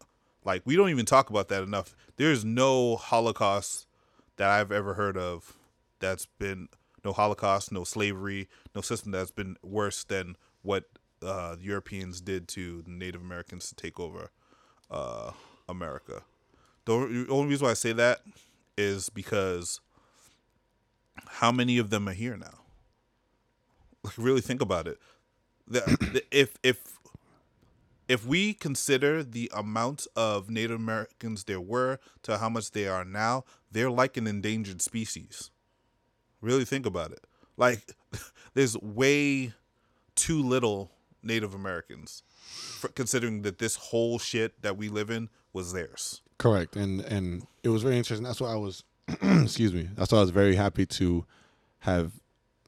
[0.46, 3.88] like we don't even talk about that enough there's no holocaust
[4.38, 5.54] that i've ever heard of
[6.04, 6.68] that's been
[7.04, 10.86] no holocaust no slavery no system that's been worse than what
[11.24, 14.30] uh, europeans did to native americans to take over
[14.92, 15.32] uh,
[15.70, 16.24] america
[16.86, 18.22] the only- only reason why i say that
[18.78, 19.80] is because
[21.28, 22.60] how many of them are here now?
[24.04, 25.00] Like, really think about it.
[25.68, 25.80] The,
[26.14, 26.98] the, if if
[28.08, 33.06] if we consider the amount of Native Americans there were to how much they are
[33.06, 35.52] now, they're like an endangered species.
[36.44, 37.24] Really think about it.
[37.58, 37.96] Like,
[38.54, 39.54] there's way
[40.16, 40.92] too little
[41.24, 42.22] Native Americans,
[42.80, 46.22] for, considering that this whole shit that we live in was theirs.
[46.38, 48.26] Correct, and and it was very interesting.
[48.26, 48.84] That's why I was,
[49.22, 49.88] excuse me.
[49.96, 51.26] That's why I was very happy to
[51.80, 52.12] have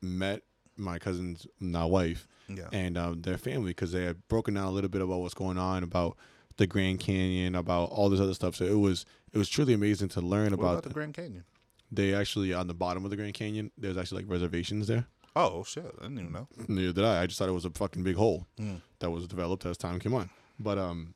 [0.01, 0.41] met
[0.77, 2.67] my cousin's now wife Yeah.
[2.71, 5.57] and um, their family because they had broken down a little bit about what's going
[5.57, 6.15] on about
[6.57, 8.55] the Grand Canyon, about all this other stuff.
[8.55, 10.71] So it was it was truly amazing to learn What about.
[10.71, 11.43] about the the, Grand Canyon?
[11.91, 13.71] They actually on the bottom of the Grand Canyon.
[13.77, 15.07] There's actually like reservations there.
[15.35, 15.85] Oh shit!
[15.99, 16.47] I didn't even know.
[16.67, 17.23] Neither did I.
[17.23, 18.81] I just thought it was a fucking big hole Mm.
[18.99, 20.29] that was developed as time came on.
[20.59, 21.13] But um,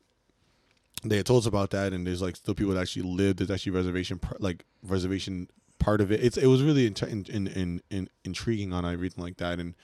[1.03, 3.37] they had told us about that, and there's like still people that actually live.
[3.37, 6.21] There's actually reservation, like reservation part of it.
[6.21, 9.75] It's it was really in, in, in, in, in intriguing on everything like that, and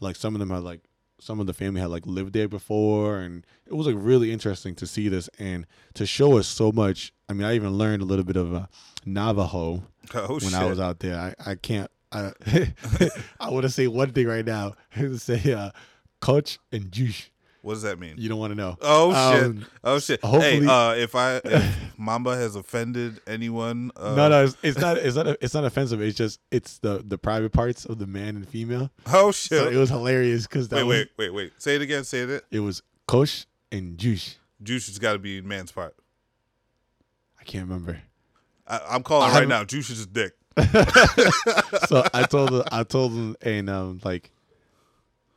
[0.00, 0.80] like some of them had like
[1.20, 4.74] some of the family had like lived there before, and it was like really interesting
[4.76, 7.12] to see this and to show us so much.
[7.28, 8.66] I mean, I even learned a little bit of uh,
[9.04, 9.82] Navajo
[10.14, 10.54] Oh when shit!
[10.54, 11.18] I was out there.
[11.18, 12.32] I, I can't I,
[13.40, 14.74] I want to say one thing right now.
[15.16, 15.70] say uh,
[16.20, 17.30] coach and juice.
[17.62, 18.14] What does that mean?
[18.18, 18.76] You don't want to know.
[18.80, 19.44] Oh shit!
[19.44, 20.24] Um, oh shit!
[20.24, 24.96] Hey, uh, if I if Mamba has offended anyone, uh, no, no, it's, it's not.
[24.96, 25.26] It's not.
[25.40, 26.00] It's not offensive.
[26.00, 28.90] It's just it's the the private parts of the man and female.
[29.06, 29.58] Oh shit!
[29.58, 31.52] So it was hilarious because wait, was, wait, wait, wait.
[31.58, 32.04] Say it again.
[32.04, 32.44] Say it.
[32.50, 34.38] it was Kosh and juice.
[34.62, 35.96] Juice has got to be man's part.
[37.40, 38.00] I can't remember.
[38.66, 39.64] I, I'm calling I right now.
[39.64, 40.34] Juice is dick.
[41.86, 44.30] so I told I told him, and um, like,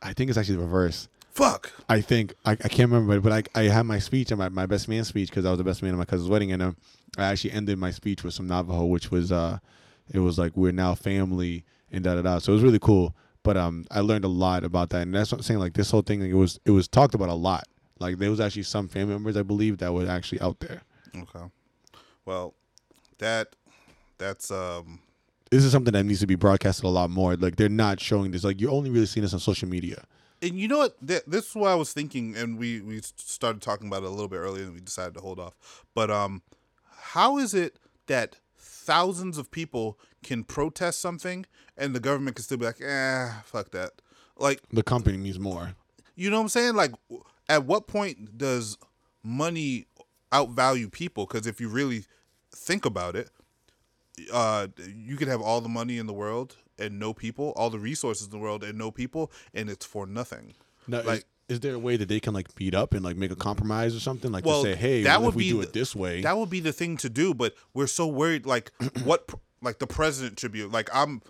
[0.00, 1.08] I think it's actually the reverse.
[1.32, 1.72] Fuck.
[1.88, 4.66] I think I, I can't remember, but I I had my speech and my, my
[4.66, 6.76] best man speech because I was the best man at my cousin's wedding, and um,
[7.16, 9.58] I actually ended my speech with some Navajo, which was uh,
[10.12, 12.38] it was like we're now family and da da da.
[12.38, 13.16] So it was really cool.
[13.44, 15.58] But um, I learned a lot about that, and that's what I'm saying.
[15.58, 17.64] Like this whole thing, like, it was it was talked about a lot.
[17.98, 20.82] Like there was actually some family members I believe that were actually out there.
[21.16, 21.46] Okay.
[22.26, 22.54] Well,
[23.18, 23.56] that
[24.18, 25.00] that's um
[25.50, 27.36] This is something that needs to be broadcasted a lot more.
[27.36, 28.44] Like they're not showing this.
[28.44, 30.04] Like you're only really seeing this on social media.
[30.42, 33.62] And you know what Th- this is what I was thinking and we we started
[33.62, 35.84] talking about it a little bit earlier and we decided to hold off.
[35.94, 36.42] But um
[36.90, 37.78] how is it
[38.08, 43.30] that thousands of people can protest something and the government can still be like, "Eh,
[43.44, 43.92] fuck that."
[44.36, 45.74] Like The company needs more.
[46.14, 46.74] You know what I'm saying?
[46.74, 46.92] Like,
[47.48, 48.76] at what point does
[49.22, 49.86] money
[50.30, 51.26] outvalue people?
[51.26, 52.04] Because if you really
[52.50, 53.30] think about it,
[54.32, 57.78] uh, you could have all the money in the world and no people, all the
[57.78, 60.54] resources in the world and no people, and it's for nothing.
[60.86, 61.24] No, Like- is,
[61.56, 63.94] is there a way that they can like meet up and like make a compromise
[63.94, 64.32] or something?
[64.32, 66.20] Like Well, to say, hey, that well, would we be do the- it this way.
[66.22, 68.44] That would be the thing to do, but we're so worried.
[68.46, 68.72] Like,
[69.04, 69.28] what?
[69.60, 70.88] Like the president should be like.
[70.92, 71.22] I'm,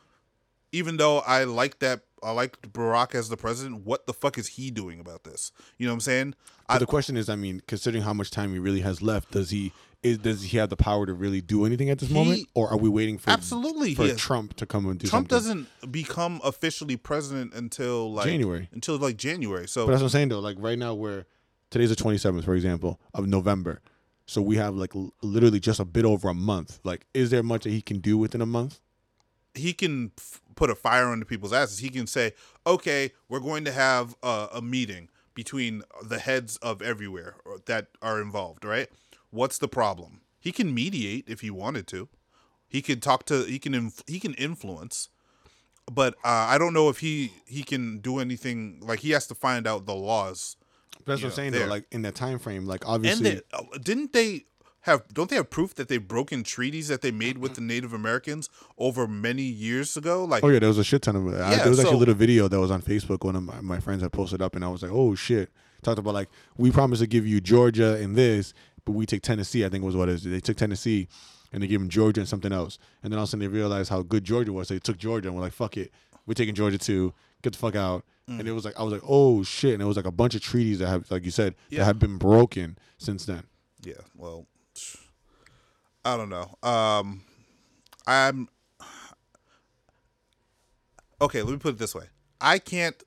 [0.72, 3.84] even though I like that, I like Barack as the president.
[3.84, 5.52] What the fuck is he doing about this?
[5.76, 6.34] You know what I'm saying?
[6.66, 9.32] but I, the question is, I mean, considering how much time he really has left,
[9.32, 12.14] does he is does he have the power to really do anything at this He-
[12.14, 15.66] moment, or are we waiting for absolutely, for Trump to come and do Trump something?
[15.78, 18.68] doesn't become officially president until like January.
[18.72, 19.68] Until like January.
[19.68, 20.40] So But that's what I'm saying though.
[20.40, 21.24] Like right now, we're
[21.70, 23.80] today's the 27th, for example, of November.
[24.26, 26.80] So we have like l- literally just a bit over a month.
[26.84, 28.80] Like, is there much that he can do within a month?
[29.54, 31.78] he can f- put a fire under people's asses.
[31.80, 32.32] He can say,
[32.66, 37.36] "Okay, we're going to have a, a meeting between the heads of everywhere
[37.66, 38.64] that are involved.
[38.64, 38.88] Right?
[39.32, 40.20] What's the problem?
[40.38, 42.08] He can mediate if he wanted to.
[42.68, 43.42] He could talk to.
[43.44, 43.74] He can.
[43.74, 45.08] Inf- he can influence."
[45.90, 48.78] But uh, I don't know if he he can do anything.
[48.80, 50.56] Like he has to find out the laws.
[51.04, 51.64] That's Yeah, what I'm saying there.
[51.64, 51.70] though.
[51.70, 54.44] Like in that time frame, like And obviously, they, uh, didn't they
[54.82, 55.02] have?
[55.12, 58.48] Don't they have proof that they've broken treaties that they made with the Native Americans
[58.78, 60.24] over many years ago?
[60.24, 61.40] Like Oh yeah, there was a shit ton of it.
[61.40, 63.24] I- there was actually a little video that was on Facebook.
[63.24, 65.50] One of my, my friends had posted up, and I was like, "Oh shit!"
[65.82, 69.64] Talked about like we promised to give you Georgia and this, but we take Tennessee.
[69.64, 70.24] I think was what it is.
[70.24, 71.08] They took Tennessee,
[71.52, 72.78] and they gave them Georgia and something else.
[73.02, 74.68] And then all of a sudden they realized how good Georgia was.
[74.68, 75.92] So they took Georgia and we're like, "Fuck it,
[76.26, 77.14] we're taking Georgia too.
[77.42, 78.40] Get the fuck out." Mm.
[78.40, 80.34] And it was like I was like, "Oh shit!" And it was like a bunch
[80.34, 81.80] of treaties that have, like you said, Yeah.
[81.80, 83.44] that have been broken since then.
[83.82, 84.46] Yeah, well,
[86.04, 86.56] I don't know.
[86.62, 87.22] Um,
[88.06, 88.48] I'm
[91.20, 91.42] okay.
[91.42, 92.06] Let me put it this way:
[92.40, 93.02] I can't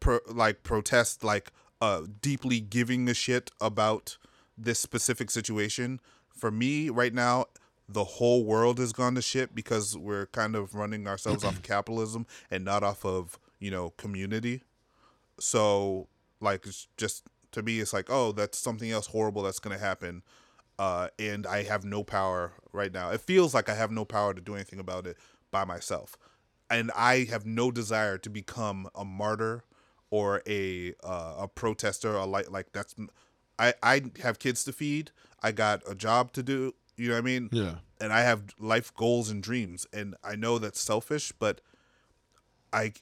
[0.00, 4.16] pro- like protest like uh deeply giving a shit about
[4.62, 6.00] this specific situation.
[6.28, 7.46] For me, right now,
[7.88, 11.62] the whole world has gone to shit because we're kind of running ourselves off of
[11.64, 14.62] capitalism and not off of you know community.
[15.40, 16.08] So
[16.40, 19.84] like it's just to me it's like oh that's something else horrible that's going to
[19.84, 20.22] happen
[20.78, 23.10] uh and I have no power right now.
[23.10, 25.16] It feels like I have no power to do anything about it
[25.50, 26.16] by myself.
[26.70, 29.64] And I have no desire to become a martyr
[30.10, 32.94] or a uh, a protester or like like that's
[33.60, 35.10] I I have kids to feed.
[35.42, 37.48] I got a job to do, you know what I mean?
[37.52, 37.74] Yeah.
[38.00, 41.60] and I have life goals and dreams, and I know that's selfish, but
[42.72, 42.92] I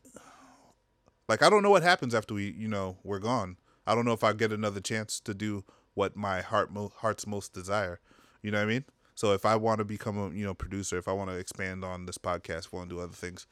[1.29, 3.57] like I don't know what happens after we, you know, we're gone.
[3.87, 7.27] I don't know if I get another chance to do what my heart mo- heart's
[7.27, 8.01] most desire.
[8.43, 8.85] You know what I mean?
[9.15, 11.85] So if I want to become a you know producer, if I want to expand
[11.85, 13.47] on this podcast, if I want to do other things,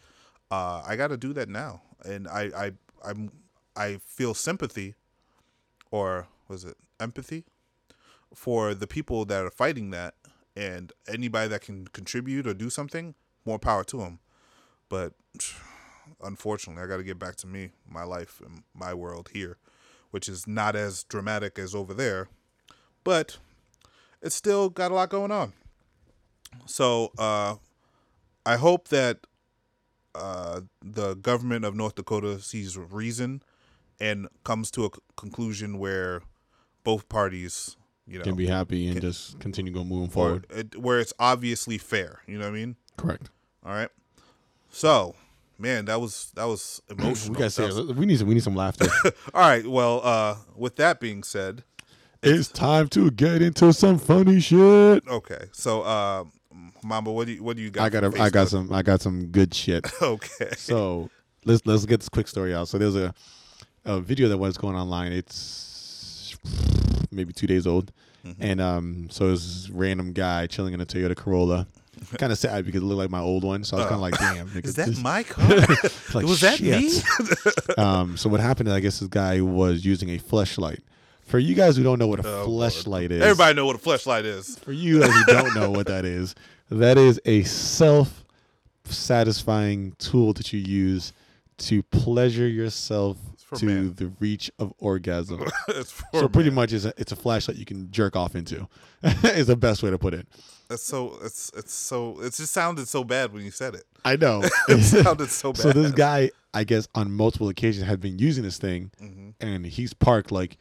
[0.50, 1.82] uh, I got to do that now.
[2.04, 2.72] And I I
[3.04, 3.30] I'm
[3.76, 4.94] I feel sympathy,
[5.90, 7.44] or was it empathy,
[8.34, 10.14] for the people that are fighting that,
[10.56, 14.18] and anybody that can contribute or do something, more power to them.
[14.88, 15.12] But
[16.22, 19.58] unfortunately, I got to get back to me, my life, and my world here,
[20.10, 22.28] which is not as dramatic as over there,
[23.04, 23.38] but
[24.22, 25.52] it's still got a lot going on.
[26.64, 27.56] So uh,
[28.44, 29.26] I hope that
[30.14, 33.42] uh, the government of North Dakota sees reason
[34.00, 36.22] and comes to a conclusion where
[36.86, 40.46] both parties, you know, Can be happy and just continue going moving forward.
[40.50, 42.20] it, where it's obviously fair.
[42.26, 42.76] You know what I mean?
[42.96, 43.28] Correct.
[43.64, 43.90] All right.
[44.70, 45.14] So,
[45.58, 47.34] man, that was that was emotional.
[47.34, 48.28] we got That was- We need some.
[48.28, 48.86] We need some laughter.
[49.34, 49.66] All right.
[49.66, 51.64] Well, uh, with that being said,
[52.22, 55.06] it's time to get into some funny shit.
[55.08, 55.46] okay.
[55.52, 56.24] So, uh,
[56.82, 57.84] Mamba, what do you what do you got?
[57.84, 58.04] I got.
[58.04, 58.72] A, I got some.
[58.72, 59.84] I got some good shit.
[60.02, 60.50] Okay.
[60.56, 61.10] So
[61.44, 62.68] let's let's get this quick story out.
[62.68, 63.12] So there's a
[63.84, 65.12] a video that was going online.
[65.12, 65.34] It's
[67.10, 67.92] maybe two days old,
[68.24, 68.42] Mm-hmm.
[68.42, 71.68] and um, so this random guy chilling in a Toyota Corolla.
[72.18, 73.62] kind of sad because it looked like my old one.
[73.64, 75.48] So I was kind of like, damn, nigga, Is that this- my car?
[76.14, 76.90] like, was that me?
[77.78, 78.68] um, so what happened?
[78.68, 80.80] Is, I guess this guy was using a fleshlight.
[81.24, 82.72] For you guys who don't know what a Oh, Lord.
[82.72, 84.58] fleshlight is, Everybody know what a flashlight is.
[84.58, 86.34] for you guys who don't know what that is,
[86.70, 88.24] that is a self
[88.84, 91.12] satisfying tool that you use
[91.58, 93.16] to pleasure yourself
[93.54, 93.94] to men.
[93.96, 95.44] the reach of orgasm.
[96.12, 98.66] so pretty much it's a, it's a flashlight you can jerk off into.
[99.24, 100.26] is the best way to put it.
[100.68, 103.84] It's so it's it's so it just sounded so bad when you said it.
[104.04, 104.42] I know.
[104.68, 105.62] It sounded so bad.
[105.62, 109.34] so this guy, I guess, on multiple occasions had been using this thing, Mhm.
[109.40, 110.56] and he's parked like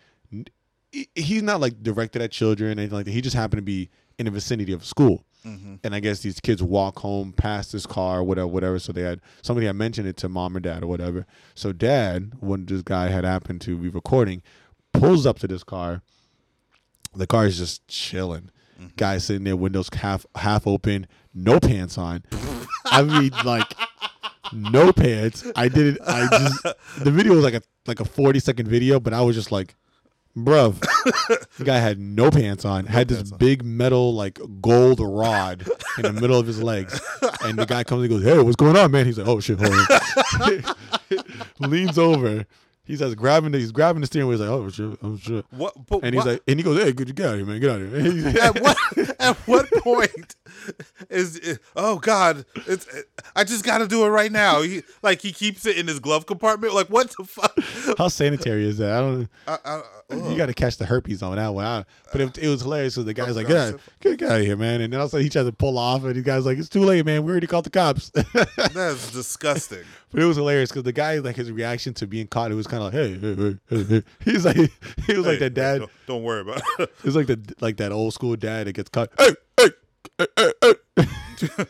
[1.16, 3.12] he's not like directed at children or anything like that.
[3.12, 5.26] He just happened to be in the vicinity of school.
[5.46, 5.80] Mhm.
[5.84, 8.80] And I guess these kids walk home past this car, whatever, whatever.
[8.80, 11.26] So they had somebody had mentioned it to mom or dad or whatever.
[11.54, 14.42] So dad, when this guy had happened to be recording,
[14.94, 16.02] pulls up to this car.
[17.16, 18.50] The car is just chilling.
[18.98, 22.24] Guy sitting there, windows half half open, no pants on.
[22.86, 23.74] I mean, like
[24.52, 25.46] no pants.
[25.56, 26.02] I did it.
[26.06, 26.64] I just
[27.04, 29.76] the video was like a like a forty second video, but I was just like,
[30.38, 30.80] bruv.
[31.58, 32.86] the guy had no pants on.
[32.86, 35.66] had this big metal like gold rod
[35.98, 37.00] in the middle of his legs,
[37.44, 39.60] and the guy comes and goes, "Hey, what's going on, man?" He's like, "Oh shit,
[39.60, 40.76] hold on."
[41.60, 42.46] Leans over.
[42.84, 43.52] He starts grabbing.
[43.52, 44.38] The, he's grabbing the steering wheel.
[44.38, 45.74] He's like, "Oh shit, oh shit." What?
[46.04, 47.60] And he's what- like, and he goes, "Hey, good, get out of here, man.
[47.60, 48.78] Get out of here." At what
[49.20, 50.36] at what point
[51.10, 52.88] is oh god it's
[53.36, 56.26] i just gotta do it right now he like he keeps it in his glove
[56.26, 57.54] compartment like what the fuck
[57.98, 58.92] How sanitary is that?
[58.92, 59.30] I don't.
[59.48, 59.58] I,
[60.10, 61.66] I, You got to catch the herpes on that one.
[61.66, 62.96] I, but it, it was hilarious.
[62.96, 64.82] So the guy's Oh, like, God, get, get, out of here, man.
[64.82, 66.58] And then all of a sudden he tries to pull off, and the guy's like,
[66.58, 67.24] it's too late, man.
[67.24, 68.10] We already called the cops.
[68.74, 72.52] that's disgusting But it was hilarious because the guy, like, his reaction to being caught,
[72.52, 74.04] it was kind of like, hey, hey, hey, hey, hey.
[74.32, 75.78] He's like, he was like Hey, that dad.
[75.80, 78.74] don't, don't worry about it It was like the like that old school dad that
[78.74, 79.10] gets caught.
[79.18, 79.70] Hey, hey,
[80.18, 80.54] hey, hey,
[80.96, 81.66] hey.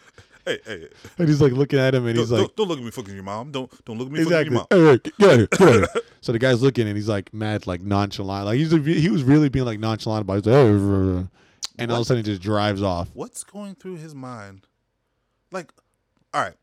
[0.46, 2.78] hey hey And he's like looking at him, and don't, he's like, don't, don't look
[2.80, 4.56] at me fucking your mom don't don't look at me exactly.
[4.58, 6.02] fucking your mom hey, get out here, get out here.
[6.22, 8.46] So the guy's looking, and he's like mad, like nonchalant.
[8.48, 10.38] Like he's he was really being like nonchalant about.
[10.38, 10.46] It.
[10.46, 11.28] He's like, "Hey,"
[11.78, 13.10] and all of a sudden he just drives off.
[13.14, 14.66] what's going through his mind
[15.52, 15.72] like
[16.34, 16.56] all right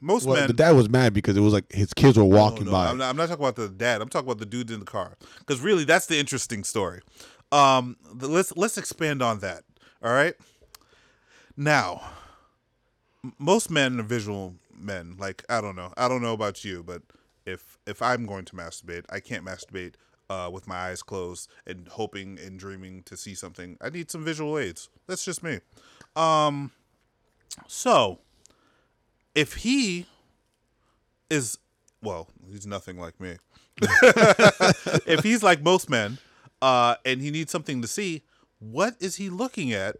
[0.00, 2.28] most Well, men the dad was mad because it was like his kids were No,
[2.36, 2.88] walking no, by.
[2.88, 4.02] I'm not, I'm not talking about the dad.
[4.02, 5.16] I'm talking about the dudes in the car.
[5.38, 7.00] Because really, that's the interesting story.
[7.52, 9.62] Um, the- let's let's expand on that.
[10.02, 10.34] All right.
[11.56, 12.02] Now,
[13.38, 15.16] most men are visual men.
[15.18, 15.92] Like I don't know.
[15.96, 17.02] I don't know about you, but
[17.46, 19.94] if if I'm going to masturbate, I can't masturbate
[20.28, 23.76] uh, with my eyes closed and hoping and dreaming to see something.
[23.80, 24.88] I need some visual aids.
[25.06, 25.60] That's just me.
[26.16, 26.72] Um,
[27.66, 28.18] so
[29.34, 30.06] if he
[31.30, 31.58] is
[32.02, 33.36] well, he's nothing like me.
[33.80, 36.18] if he's like most men,
[36.62, 38.22] uh, and he needs something to see,
[38.58, 39.96] what is he looking at?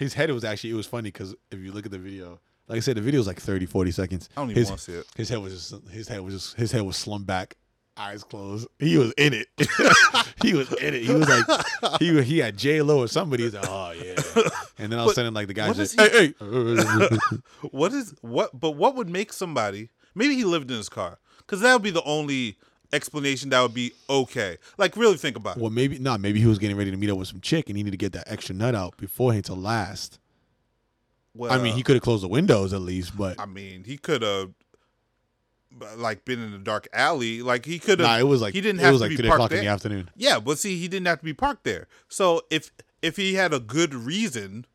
[0.00, 2.78] His head was actually it was funny because if you look at the video, like
[2.78, 4.30] I said, the video was like 30, 40 seconds.
[4.34, 5.06] I don't even his, want to see it.
[5.14, 7.58] His head was just his head was just his head was slumped back,
[7.98, 8.66] eyes closed.
[8.78, 9.48] He was in it.
[10.42, 11.02] he was in it.
[11.02, 13.42] He was like he he had J Lo or somebody.
[13.42, 14.14] He's like, oh yeah.
[14.78, 16.34] And then all of a sudden, like the guy what just hey hey.
[17.70, 18.58] What is what?
[18.58, 19.90] But what would make somebody?
[20.14, 22.56] Maybe he lived in his car, because that would be the only
[22.92, 24.58] explanation that would be okay.
[24.78, 25.60] Like really think about it.
[25.62, 26.20] well, maybe not.
[26.20, 27.96] Maybe he was getting ready to meet up with some chick and he needed to
[28.04, 30.18] get that extra nut out beforehand to last.
[31.34, 33.96] Well, I mean, he could have closed the windows at least, but I mean, he
[33.96, 34.50] could have.
[35.96, 38.08] Like been in a dark alley, like he could have.
[38.08, 39.50] nah, it was like he didn't it have was to like be three parked o'clock
[39.52, 39.64] in there.
[39.66, 40.10] the afternoon.
[40.16, 41.86] Yeah, but see, he didn't have to be parked there.
[42.08, 42.72] So if
[43.02, 44.66] if he had a good reason,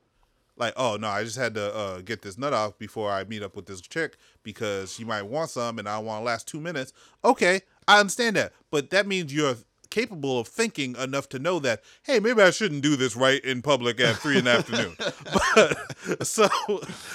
[0.56, 3.44] like, oh no, I just had to uh, get this nut off before I meet
[3.44, 6.62] up with this chick because she might want some and I want to last two
[6.62, 6.94] minutes.
[7.26, 9.56] Okay, I understand that, but that means you're
[9.90, 13.62] capable of thinking enough to know that hey maybe i shouldn't do this right in
[13.62, 14.94] public at three in the afternoon
[16.08, 16.50] but so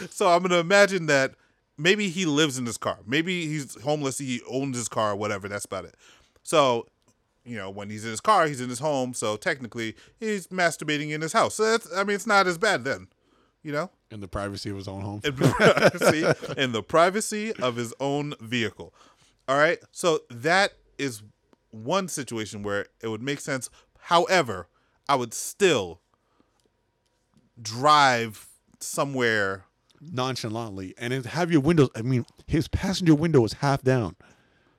[0.09, 1.35] so i'm gonna imagine that
[1.77, 5.67] maybe he lives in this car maybe he's homeless he owns his car whatever that's
[5.67, 5.95] about it
[6.43, 6.87] so
[7.45, 11.11] you know, when he's in his car, he's in his home, so technically he's masturbating
[11.11, 11.55] in his house.
[11.55, 13.09] So that's, I mean, it's not as bad then,
[13.63, 15.21] you know, In the privacy of his own home.
[15.25, 15.33] in
[16.57, 18.95] in the privacy of his own vehicle.
[19.51, 21.25] All right, so that is
[21.73, 23.69] one situation where it would make sense.
[23.99, 24.69] However,
[25.09, 26.01] I would still
[27.61, 28.47] drive
[28.79, 29.65] somewhere
[30.01, 31.89] nonchalantly and have your windows.
[31.97, 34.15] I mean, his passenger window was half down.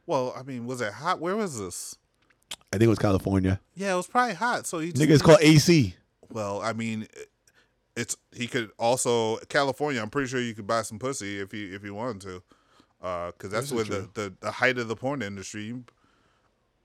[0.05, 1.19] Well, I mean, was it hot?
[1.19, 1.97] Where was this?
[2.71, 3.59] I think it was California.
[3.75, 4.67] Yeah, it was probably hot.
[4.67, 5.95] So he just, Nigga, it's called AC.
[6.31, 7.09] Well, I mean,
[7.97, 10.01] it's he could also California.
[10.01, 12.43] I'm pretty sure you could buy some pussy if you if you wanted to,
[13.01, 15.73] because that's This is where the, the the height of the porn industry.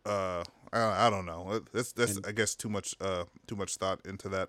[0.04, 1.60] Uh, I, I don't know.
[1.72, 4.48] That's that's I guess too much uh too much thought into that.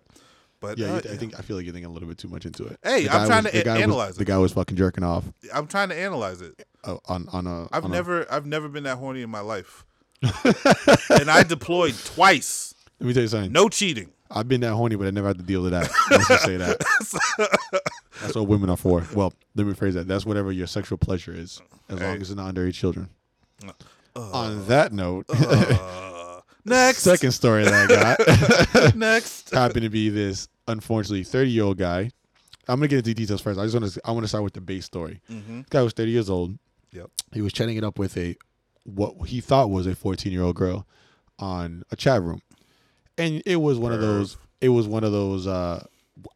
[0.60, 2.46] But Yeah, uh, I think I feel like you're thinking a little bit too much
[2.46, 2.80] into it.
[2.84, 5.26] Hey, I'm trying was- to a- guy was- analyze The guy was fucking jerking off
[5.54, 6.66] I'm trying to analyze it.
[6.84, 7.68] uh, on on a.
[7.72, 9.86] I've on never I've never been that horny in my life,
[11.10, 12.74] and I deployed twice.
[13.00, 13.52] let me tell you something.
[13.52, 14.10] No cheating.
[14.30, 15.90] I've been that horny, but I never had to deal with that.
[16.12, 16.80] Let's just say that.
[18.22, 19.06] That's what women are for.
[19.14, 20.08] Well, let me phrase that.
[20.08, 23.10] That's whatever your sexual pleasure is, as long as it's not underage children.
[24.16, 29.52] On that note, Uh, next, second story that I got next.
[29.52, 32.10] happened to be this unfortunately 30 year old guy.
[32.68, 33.60] I'm gonna get into details first.
[33.60, 35.22] I just want to I want to start with the base story.
[35.32, 35.58] Mm-hmm.
[35.60, 36.58] This guy was 30 years old.
[36.92, 37.10] Yep.
[37.34, 38.36] He was chatting it up with a
[38.84, 40.88] what he thought was a 14 year old girl
[41.40, 42.42] on a chat room,
[43.18, 44.38] and it was one of those.
[44.62, 45.48] It was one of those.
[45.48, 45.86] Uh,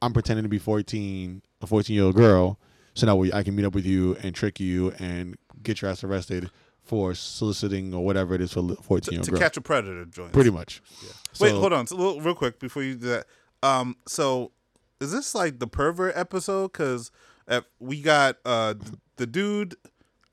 [0.02, 2.60] I'm pretending to be 14, a 14 year old girl,
[2.94, 5.90] so now we, I can meet up with you and trick you and get your
[5.92, 6.50] ass arrested
[6.84, 9.40] for soliciting or whatever it is for 14 year old to girl.
[9.40, 10.34] catch a predator joint.
[10.34, 10.82] Pretty much.
[11.40, 13.26] Wait, So- hold on, so, real- real quick before you do that.
[13.64, 14.52] Um, so
[15.00, 16.72] is this like the pervert episode?
[16.74, 17.12] Because
[17.80, 19.76] we got uh th- the dude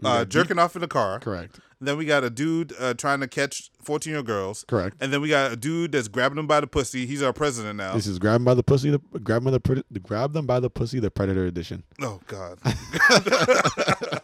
[0.05, 1.19] uh jerking off in the car.
[1.21, 1.61] Correct.
[1.81, 4.65] Then we got a dude uh, trying to catch fourteen year old girls.
[4.67, 4.97] Correct.
[5.01, 7.07] And then we got a dude that's grabbing them by the pussy.
[7.07, 7.95] He's our president now.
[7.95, 8.91] This is grab 'em by the pussy.
[8.91, 10.99] The, grab 'em by the, pred- the grab them by the pussy.
[10.99, 11.85] The predator edition.
[12.03, 12.59] oh God.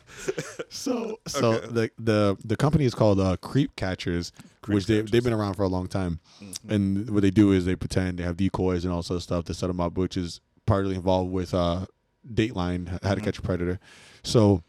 [0.68, 1.66] So so Okay.
[1.70, 5.11] the the the company is called uh, Creep Catchers, Creep which they Catchers.
[5.12, 6.72] they've been around for a long time, Mm-hmm.
[6.72, 9.45] and what they do is they pretend they have decoys and all sorts of stuff
[9.47, 11.87] to set them up, which is partly involved with uh,
[12.33, 13.14] Dateline, How Mm-hmm.
[13.14, 13.79] to Catch a Predator.
[14.22, 14.62] So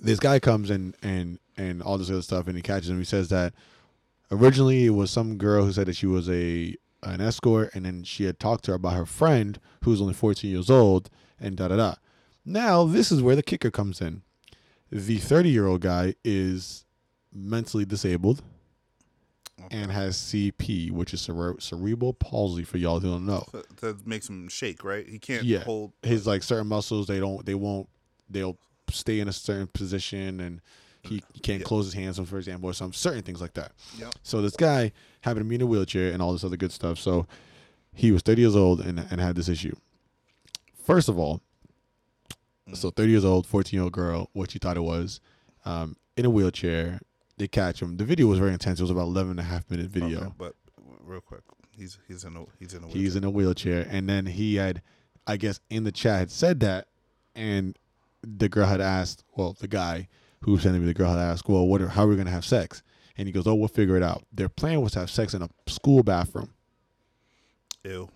[0.00, 2.98] this guy comes and and and all this other stuff, and he catches him.
[2.98, 3.52] He says that
[4.30, 8.02] originally it was some girl who said that she was a an escort, and then
[8.04, 11.56] she had talked to her about her friend who was only 14 years old, and
[11.56, 11.94] da da da.
[12.44, 14.22] Now this is where the kicker comes in.
[14.90, 16.84] The 30 year old guy is
[17.32, 18.42] mentally disabled
[19.70, 23.44] and has CP, which is cere- cerebral palsy for y'all who don't know.
[23.52, 25.06] that, that makes him shake, right?
[25.06, 25.60] He can't Yeah.
[25.60, 25.92] hold.
[26.02, 27.88] His like certain muscles, they don't, they won't,
[28.28, 28.56] they'll
[28.94, 30.60] stay in a certain position and
[31.02, 31.66] he, he can't Yeah.
[31.66, 33.72] close his hands, for example, or some certain things like that.
[33.98, 34.14] Yep.
[34.22, 36.98] So this guy happened to be in a wheelchair and all this other good stuff.
[36.98, 37.26] So
[37.94, 39.74] he was 30 years old and, and had this issue.
[40.84, 41.40] First of all,
[42.74, 45.20] so 30 years old, 14 year old girl, what you thought it was,
[45.64, 47.00] um, in a wheelchair.
[47.36, 47.96] They catch him.
[47.96, 48.80] The video was very intense.
[48.80, 50.20] It was about 11 and a half minute video.
[50.20, 50.54] Okay, but
[51.02, 51.40] real quick,
[51.74, 53.00] he's he's in a he's in a wheelchair.
[53.02, 54.82] He's in a wheelchair, and then he had,
[55.26, 56.88] I guess, in the chat said that,
[57.34, 57.78] and
[58.22, 60.08] the girl had asked, well, the guy
[60.42, 61.82] who was sending me the girl had asked, well, what?
[61.82, 62.82] Are, how are we gonna have sex?
[63.16, 64.24] And he goes, oh, we'll figure it out.
[64.32, 66.54] Their plan was to have sex in a school bathroom.
[67.84, 68.08] Ew.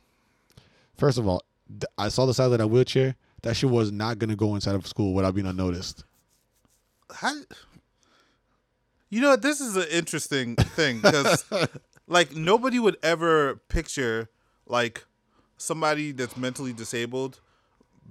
[0.96, 3.16] First of all, th- I saw the size of that wheelchair.
[3.42, 6.04] That shit was not gonna go inside of school without being unnoticed.
[7.12, 7.34] How?
[9.10, 11.44] You know, this is an interesting thing because,
[12.08, 14.30] like, nobody would ever picture
[14.66, 15.04] like
[15.56, 17.40] somebody that's mentally disabled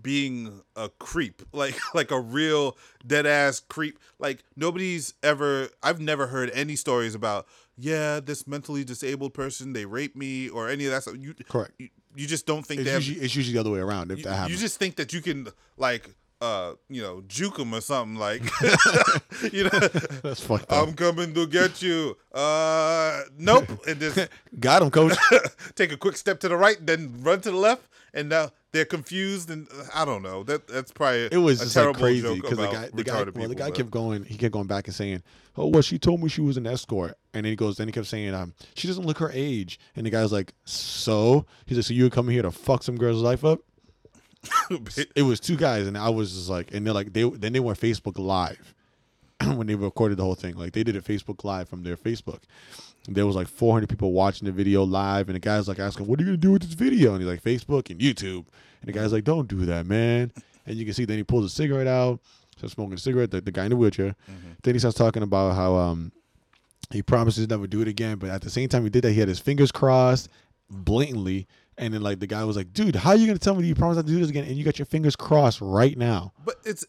[0.01, 3.99] being a creep, like like a real dead ass creep.
[4.19, 5.69] Like nobody's ever.
[5.81, 7.47] I've never heard any stories about.
[7.75, 11.15] Yeah, this mentally disabled person they raped me or any of that stuff.
[11.17, 11.71] You Correct.
[11.79, 14.19] You, you just don't think It's they have it's usually the other way around if
[14.19, 16.13] you, that happens, you just think that you can like
[16.43, 18.43] uh you know juke him or something like
[19.53, 19.79] you know
[20.23, 20.87] That's fucked up.
[20.87, 24.19] i'm coming to get you uh nope and just
[24.59, 25.15] Got him, coach.
[25.75, 27.83] take a quick step to the right then run to the left
[28.13, 31.63] and now they're confused and uh, i don't know that that's probably It was a
[31.65, 34.23] just like terrible crazy because the guy, the guy, well, the guy but- kept going.
[34.25, 35.23] He kept going back and saying,
[35.57, 37.91] "Oh, well, she told me she was an escort," and then he goes, then he
[37.91, 41.85] kept saying, "Um, she doesn't look her age," and the guy's like, "So?" He's like,
[41.85, 43.59] "So you coming here to fuck some girl's life up?"
[45.15, 47.59] It was two guys, and I was just like, and they're like, they then they
[47.59, 48.73] went Facebook Live
[49.55, 50.55] when they recorded the whole thing.
[50.55, 52.41] Like they did a Facebook Live from their Facebook.
[53.07, 56.19] There was like 400 people watching the video live, and the guy's like asking, "What
[56.19, 58.45] are you gonna do with this video?" And he's like, "Facebook and YouTube."
[58.81, 60.31] And the guy's like, "Don't do that, man."
[60.65, 62.21] And you can see then he pulls a cigarette out,
[62.55, 63.31] starts smoking a cigarette.
[63.31, 64.15] The, the guy in the wheelchair.
[64.63, 66.11] Then he starts talking about how um
[66.91, 69.19] he promises never do it again, but at the same time he did that, he
[69.19, 70.29] had his fingers crossed
[70.69, 71.47] blatantly.
[71.77, 73.67] And then like the guy was like, "Dude, how are you gonna tell me that
[73.67, 76.33] you promise not to do this again?" And you got your fingers crossed right now.
[76.43, 76.85] but it's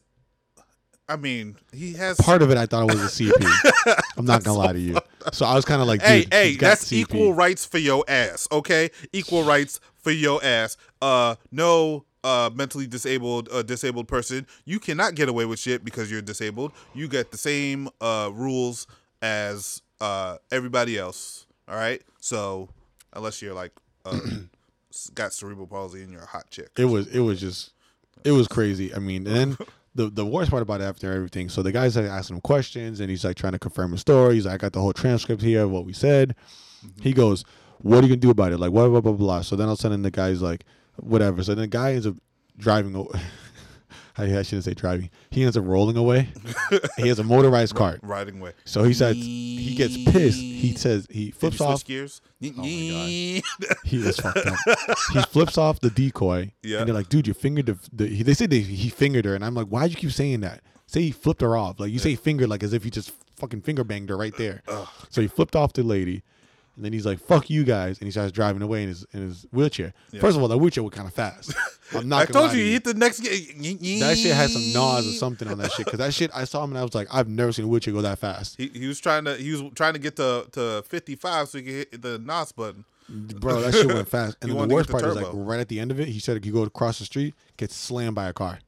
[1.06, 3.94] i mean he has Part of it, I thought it was a CP.
[4.16, 4.98] I'm not gonna lie to you.
[5.32, 6.96] So I was kind of like, hey, dude, hey, that's CP.
[6.98, 8.90] equal rights for your ass, okay?
[9.12, 10.76] Equal rights for your ass.
[11.02, 16.10] Uh, no uh, mentally disabled, uh, disabled person, you cannot get away with shit because
[16.10, 16.72] you're disabled.
[16.94, 18.86] You get the same uh, rules
[19.20, 21.46] as uh, everybody else.
[21.68, 22.02] All right.
[22.20, 22.70] So
[23.12, 23.72] unless you're like
[24.06, 24.18] uh,
[25.14, 26.70] got cerebral palsy and you're a hot chick.
[26.76, 27.72] it was it was just
[28.24, 28.94] it was crazy.
[28.94, 29.58] I mean, and then
[29.94, 31.48] the the worst part about it after everything.
[31.48, 34.34] So the guys like asking him questions, and he's like trying to confirm his story.
[34.34, 36.34] He's like, I got the whole transcript here of what we said.
[36.84, 37.02] Mm-hmm.
[37.02, 37.44] He goes,
[37.78, 39.42] "What are you gonna do about it?" Like blah blah blah blah.
[39.42, 40.64] So then all of a sudden the guy's like,
[40.96, 42.16] "Whatever." So then the guy ends up
[42.56, 42.94] driving.
[44.16, 45.10] I I shouldn't say driving.
[45.30, 46.28] He ends up rolling away.
[46.96, 48.00] he has a motorized cart.
[48.02, 48.52] Riding away.
[48.64, 50.38] So he says he gets pissed.
[50.40, 51.84] He says he flips off.
[51.84, 52.20] gears.
[52.42, 54.56] Oh my god, He is fucked up.
[55.12, 56.78] he flips off the decoy, Yeah.
[56.78, 59.44] and they're like, "Dude, you fingered the." the they said they, he fingered her, and
[59.44, 60.60] I'm like, "Why'd you keep saying that?
[60.86, 61.80] Say he flipped her off.
[61.80, 64.62] Like you say fingered, like as if you just fucking finger banged her right there."
[65.10, 66.22] So he flipped off the lady,
[66.76, 69.22] and then he's like, "Fuck you guys," and he starts driving away in his in
[69.28, 69.92] his wheelchair.
[70.20, 71.54] First of all, that wheelchair was kind of fast.
[71.94, 72.22] I'm not.
[72.22, 73.20] I gonna told you, to you hit the next.
[73.20, 75.84] ge- that shit had some NOS or something on that shit.
[75.86, 77.92] Because that shit, I saw him and I was like, I've never seen a wheelchair
[77.94, 80.82] go that fast, He, he was trying to he was trying to get to to
[80.88, 82.84] 55 so he could hit the NOS button.
[83.08, 83.60] bro.
[83.60, 84.36] That shit went fast.
[84.42, 86.18] And He the worst the part is like right at the end of it, he
[86.18, 88.58] said if you go across the street, gets slammed by a car.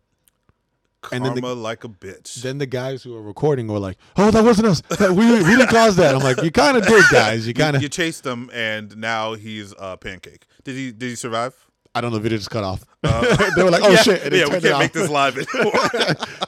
[1.13, 2.43] And then the- like a bitch.
[2.43, 4.81] Then the guys who are recording were like, "Oh, that wasn't us.
[4.99, 7.47] That- we we didn't cause that." I'm like, "You kind of did, guys.
[7.47, 10.47] You kind of you of." chased him and now he's a pancake.
[10.65, 11.55] Did he did he survive?
[11.95, 12.19] I don't know.
[12.19, 12.85] The video just cut off.
[13.07, 15.73] Uh, they were like, "Oh yeah, shit!" Yeah, we can't make this live anymore.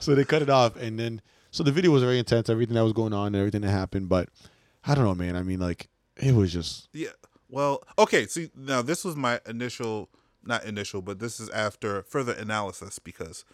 [0.01, 2.49] so they cut it off, and then so the video was very intense.
[2.51, 4.09] Everything that was going on, and everything that happened.
[4.09, 4.29] But
[4.85, 5.37] I don't know, man.
[5.37, 7.11] I mean, like it was just yeah.
[7.49, 8.27] Well, okay.
[8.27, 10.09] See, now this was my initial,
[10.45, 13.45] not initial, but this is after further analysis because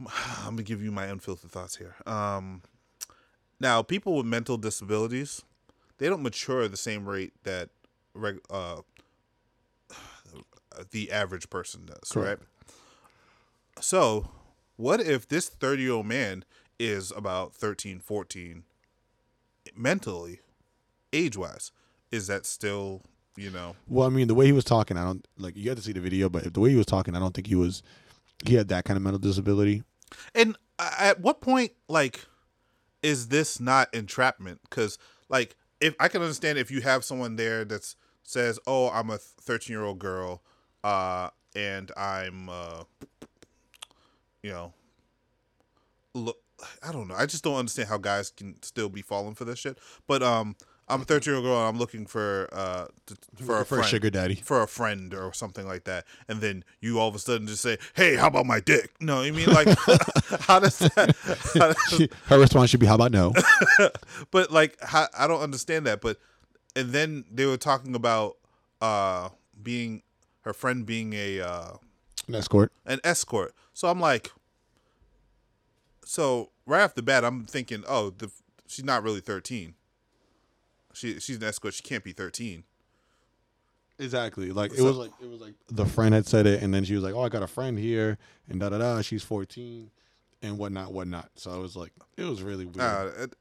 [0.38, 1.96] I'm gonna give you my unfiltered thoughts here.
[2.06, 2.62] Um,
[3.60, 5.42] now people with mental disabilities,
[5.98, 7.70] they don't mature at the same rate that
[8.14, 8.82] reg, uh,
[10.90, 12.40] the average person does, Correct.
[12.40, 12.48] right?
[13.80, 14.28] So,
[14.76, 16.44] what if this 30 year old man
[16.78, 18.64] is about 13, 14
[19.76, 20.40] mentally,
[21.12, 21.72] age wise?
[22.10, 23.02] Is that still,
[23.36, 24.06] you know, well.
[24.06, 25.56] I mean, the way he was talking, I don't like.
[25.56, 27.46] You had to see the video, but the way he was talking, I don't think
[27.46, 27.82] he was.
[28.46, 29.82] He had that kind of mental disability.
[30.34, 32.26] And at what point, like,
[33.02, 34.60] is this not entrapment?
[34.68, 34.98] Because,
[35.28, 37.94] like, if I can understand if you have someone there that
[38.24, 40.42] says, "Oh, I'm a 13 year old girl,
[40.84, 42.84] uh, and I'm, uh,
[44.42, 44.72] you know,
[46.14, 46.38] look,
[46.82, 47.14] I don't know.
[47.14, 49.78] I just don't understand how guys can still be falling for this shit.
[50.06, 50.56] But um,
[50.90, 51.58] I'm a 13 year old girl.
[51.58, 53.14] And I'm looking for uh t-
[53.44, 54.36] for a for a sugar daddy.
[54.36, 57.62] for a friend or something like that, and then you all of a sudden just
[57.62, 59.68] say, "Hey, how about my dick?" No, you mean like,
[60.40, 61.14] how does that?
[61.54, 63.32] How does, Her response should be, "How about no?"
[64.30, 66.00] but like, how, I don't understand that.
[66.00, 66.18] But
[66.76, 68.36] and then they were talking about
[68.80, 69.28] uh
[69.62, 70.02] being
[70.42, 71.70] her friend being a uh
[72.28, 72.72] An escort.
[72.86, 73.54] an escort.
[73.74, 74.30] So I'm like,
[76.04, 78.30] so right off the bat, I'm thinking, oh, the
[78.66, 79.74] she's not really 13.
[80.92, 81.74] She she's an escort.
[81.74, 82.64] She can't be 13.
[83.98, 84.52] Exactly.
[84.52, 86.94] Like it was like it was like the friend had said it, and then she
[86.94, 88.16] was like, "Oh, I got a friend here,"
[88.48, 89.02] and da da da.
[89.02, 89.90] She's fourteen,
[90.40, 91.30] and whatnot, whatnot.
[91.34, 92.80] So I was like, it was really weird.
[92.80, 93.36] Uh, it,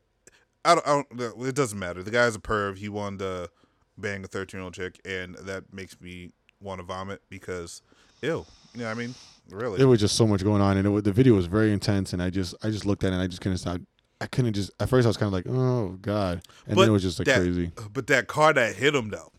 [0.65, 1.41] I don't, I don't.
[1.47, 2.01] It doesn't matter.
[2.01, 2.77] The guy's a perv.
[2.77, 3.49] He wanted to
[3.97, 7.81] bang a 13 year old chick, and that makes me want to vomit because,
[8.21, 8.45] ew.
[8.73, 9.15] You know what I mean?
[9.49, 9.79] Really?
[9.79, 12.13] it was just so much going on, and it the video was very intense.
[12.13, 13.79] And I just I just looked at it, and I just couldn't stop.
[14.19, 14.71] I couldn't just.
[14.79, 17.19] At first, I was kind of like, "Oh God," and But then it was just
[17.19, 17.71] like that, crazy.
[17.93, 19.31] But that car that hit him though,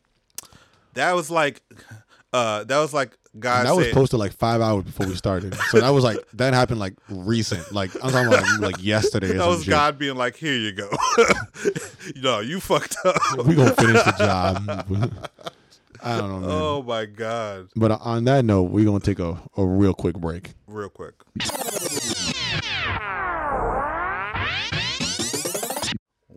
[0.95, 1.63] that was like,
[2.33, 3.61] uh, that was like God.
[3.61, 5.55] And that was posted like five hours before we started.
[5.71, 7.73] so that was like that happened like recent.
[7.73, 9.33] Like I'm talking about like, like yesterday.
[9.35, 9.71] That was shit.
[9.71, 10.89] God being like, "Here you go."
[12.17, 13.17] no, you fucked up.
[13.45, 15.13] We gonna finish the job.
[16.01, 16.51] I don't know, man.
[16.53, 17.69] Oh my god!
[17.75, 20.53] But on that note, we're gonna take a, a real quick break.
[20.69, 21.15] Real quick.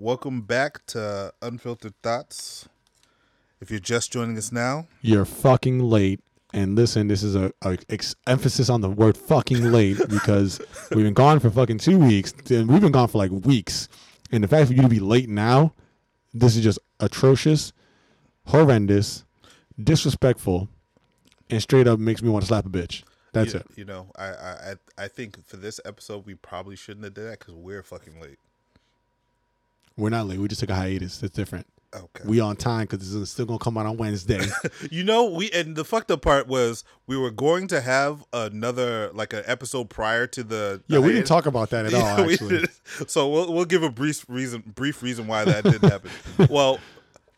[0.01, 2.67] Welcome back to Unfiltered Thoughts.
[3.61, 6.21] If you're just joining us now, You're fucking late.
[6.55, 11.05] And listen, this is a, a ex- emphasis on the word fucking late because we've
[11.05, 12.33] been gone for fucking two weeks.
[12.49, 13.89] And we've been gone for like weeks.
[14.31, 15.71] And the fact for you to be late now,
[16.33, 17.71] this is just atrocious,
[18.47, 19.23] horrendous,
[19.83, 20.67] disrespectful,
[21.51, 23.03] and straight up makes me want to slap a bitch.
[23.33, 23.67] That's you, it.
[23.75, 27.37] You know, I, I I think for this episode we probably shouldn't have did that
[27.37, 28.39] because we're fucking late.
[29.97, 30.39] We're not late.
[30.39, 31.21] We just took a hiatus.
[31.21, 31.67] It's different.
[31.93, 32.23] Okay.
[32.25, 34.39] We on time because this is still gonna come out on Wednesday.
[34.89, 39.11] You know, we and the fucked up part was we were going to have another
[39.13, 40.81] like an episode prior to the.
[40.87, 41.17] yeah, we hiatus.
[41.19, 42.25] didn't talk about that at all.
[42.25, 42.65] Yeah, Actually.
[43.07, 46.11] So we'll we'll give a brief reason brief reason why that didn't happen.
[46.49, 46.79] well,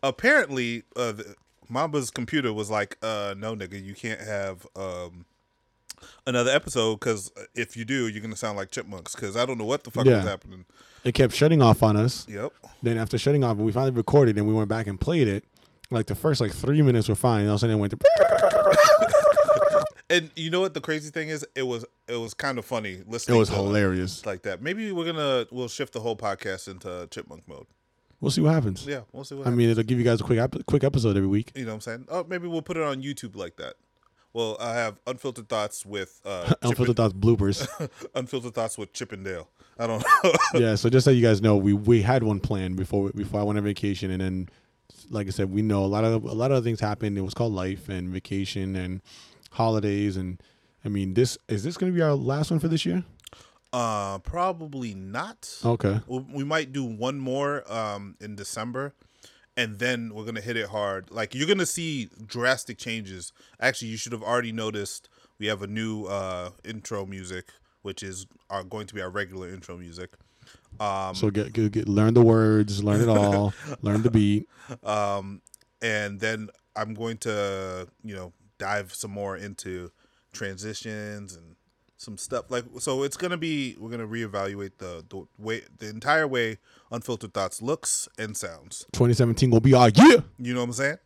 [0.04, 1.36] apparently, uh, the,
[1.72, 5.26] Mamba's computer was like, uh, "No, nigga, you can't have um,
[6.28, 9.16] another episode because uh, if you do, you're gonna sound like chipmunks.
[9.16, 10.18] Because I don't know what the fuck Yeah.
[10.18, 10.66] was happening.
[11.04, 12.26] It kept shutting off on us.
[12.30, 12.54] Yep.
[12.82, 15.44] Then after shutting off, we finally recorded and we went back and played it.
[15.92, 17.42] Like the first like three minutes were fine.
[17.42, 17.98] And all of a sudden it went to.
[20.10, 21.46] And you know what the crazy thing is?
[21.56, 23.36] It was it was kind of funny listening.
[23.36, 24.26] It was hilarious.
[24.26, 24.62] like that.
[24.62, 27.66] Maybe we're gonna we'll shift the whole podcast into chipmunk mode.
[28.20, 28.86] We'll see what happens.
[28.86, 29.42] Yeah, we'll see what.
[29.42, 29.58] I happens.
[29.58, 31.52] mean, it'll give you guys a quick quick episode every week.
[31.56, 32.06] you know what I'm saying?
[32.10, 33.74] Oh, maybe we'll put it on YouTube like that.
[34.34, 37.68] Well, I have unfiltered thoughts with uh, Unfiltered thoughts bloopers.
[38.16, 39.48] unfiltered thoughts with Chip 'n Dale.
[39.78, 40.32] I don't know.
[40.56, 40.76] yeah.
[40.76, 43.58] So just so you guys know, we we had one planned before before I went
[43.60, 44.50] on vacation, and then,
[45.10, 47.18] like I said, we know a lot of a lot of things happened.
[47.18, 49.02] It was called life and vacation and
[49.52, 50.42] holidays, and
[50.84, 53.04] I mean, this is this going to be our last one for this year?
[53.72, 55.50] uh, probably not.
[55.66, 56.00] Okay.
[56.08, 58.94] We we might do one more um in December,
[59.56, 61.12] and then we're gonna hit it hard.
[61.12, 63.32] Like you're gonna see drastic changes.
[63.60, 65.10] Actually, you should have already noticed.
[65.40, 67.50] We have a new uh intro music,
[67.82, 70.12] which is are going to be our regular intro music.
[70.80, 74.48] Um, So get, get get learn the words, learn it all, learn the beat.
[74.84, 75.42] um,
[75.82, 79.92] and then I'm going to you know dive some more into
[80.32, 81.56] transitions and
[81.98, 86.28] some stuff like so it's gonna be we're gonna reevaluate the the way the entire
[86.28, 86.58] way
[86.94, 90.24] unfiltered thoughts looks and sounds 2017 will be our year.
[90.38, 90.98] you know what i'm saying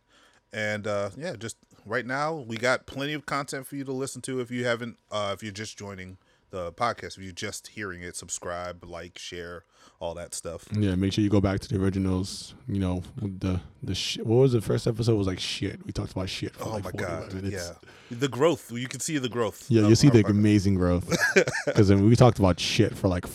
[0.52, 4.20] and uh yeah just right now we got plenty of content for you to listen
[4.22, 6.18] to if you haven't uh if you're just joining
[6.50, 9.64] the podcast if you're just hearing it subscribe like share
[10.00, 12.54] all that stuff Yeah, make sure you go back to the originals.
[12.68, 14.24] You know, the the shit.
[14.24, 15.16] What was the first episode?
[15.16, 15.84] Was like shit.
[15.84, 16.54] We talked about shit.
[16.54, 17.52] For oh like my god minutes.
[17.52, 20.30] yeah the growth you can see the growth Yeah, you see the podcast.
[20.30, 21.08] amazing growth.
[21.66, 23.26] Because then we talked about shit for like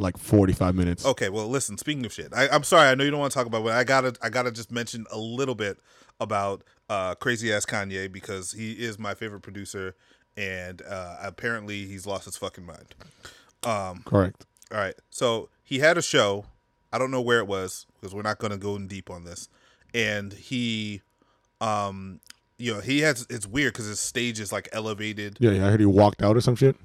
[0.00, 1.04] like 45 minutes.
[1.06, 1.78] Okay, well, listen.
[1.78, 2.88] Speaking of shit, I, I'm sorry.
[2.88, 4.72] I know you don't want to talk about, it, but I gotta, I gotta just
[4.72, 5.78] mention a little bit
[6.20, 9.94] about uh, crazy ass Kanye because he is my favorite producer,
[10.36, 12.94] and uh, apparently he's lost his fucking mind.
[13.62, 14.46] Um, Correct.
[14.72, 16.46] all right, so he had a show.
[16.92, 19.48] I don't know where it was because we're not gonna go in deep on this,
[19.94, 21.02] and he,
[21.60, 22.20] um,
[22.58, 23.26] you know, he has.
[23.30, 25.36] It's weird because his stage is like elevated.
[25.40, 26.76] Yeah, yeah, I heard he walked out or some shit.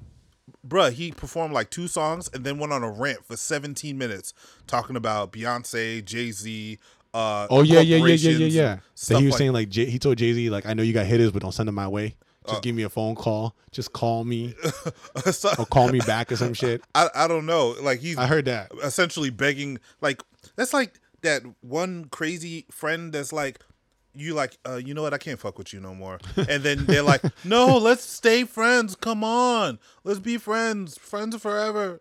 [0.66, 4.32] Bruh, he performed like two songs and then went on a rant for 17 minutes
[4.66, 6.78] talking about Beyonce, Jay Z.
[7.14, 8.78] Uh, Oh yeah, yeah, yeah, yeah, yeah, yeah.
[8.94, 10.92] So he was like- saying like Jay, he told Jay Z like I know you
[10.92, 12.16] got hitters, but don't send them my way.
[12.46, 13.56] Just Uh, give me a phone call.
[13.72, 14.54] Just call me
[15.32, 16.82] So- or call me back or some shit.
[16.94, 17.74] I, I don't know.
[17.80, 18.70] Like he's I heard that.
[18.82, 19.78] essentially begging.
[20.00, 20.22] Like
[20.56, 23.60] that's like that one crazy friend that's like.
[24.16, 25.14] You like, uh, you know what?
[25.14, 26.18] I can't fuck with you no more.
[26.36, 28.94] And then they're like, "No, let's stay friends.
[28.96, 31.98] Come on, let's be friends, friends forever."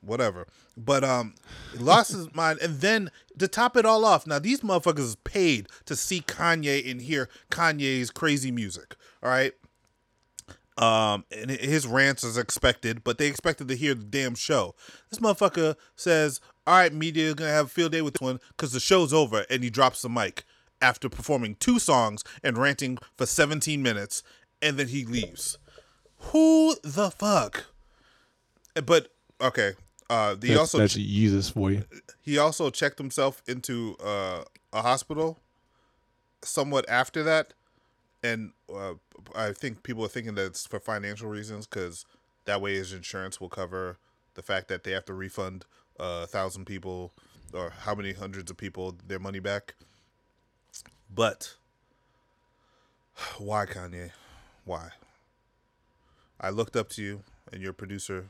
[0.00, 0.46] Whatever.
[0.76, 1.34] But um,
[1.78, 5.96] lost his mind, and then to top it all off, now these motherfuckers paid to
[5.96, 8.96] see Kanye and hear Kanye's crazy music.
[9.22, 9.52] All right,
[10.76, 14.74] um, and his rants is expected, but they expected to hear the damn show.
[15.08, 18.72] This motherfucker says, "All right, media gonna have a field day with this one because
[18.72, 20.44] the show's over," and he drops the mic
[20.84, 24.22] after performing two songs and ranting for 17 minutes,
[24.60, 25.58] and then he leaves.
[26.18, 27.64] Who the fuck?
[28.84, 29.08] But
[29.40, 29.72] okay,
[30.10, 31.84] uh, he That's, also that's Jesus for you.
[32.20, 35.38] he also checked himself into uh, a hospital
[36.42, 37.54] somewhat after that
[38.22, 38.92] and uh,
[39.34, 42.04] i think people are thinking that it's for financial reasons because
[42.44, 43.96] that way his insurance will cover
[44.34, 45.64] the fact that they have to refund
[45.98, 47.12] uh, a thousand people
[47.54, 49.74] or how many hundreds of people their money back
[51.14, 51.54] but
[53.38, 54.10] why kanye
[54.64, 54.90] why
[56.40, 58.26] i looked up to you and your producer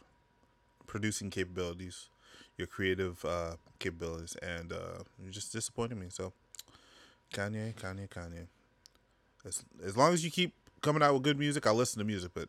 [0.86, 2.08] producing capabilities
[2.56, 6.06] your creative uh, capabilities, and uh, you just disappointed me.
[6.08, 6.32] So,
[7.32, 8.46] Kanye, Kanye, Kanye.
[9.44, 12.32] As as long as you keep coming out with good music, I'll listen to music.
[12.34, 12.48] But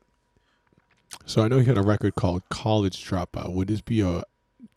[1.25, 3.53] So I know he had a record called College Dropout.
[3.53, 4.23] Would this be a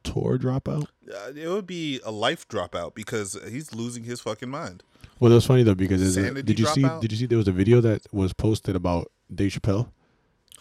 [0.02, 0.86] tour dropout?
[1.12, 4.82] uh, it would be a life dropout because he's losing his fucking mind.
[5.20, 7.00] Well, that's funny though because a- did you see dropout?
[7.00, 9.90] did you see there was a video that was posted about Dave Chappelle?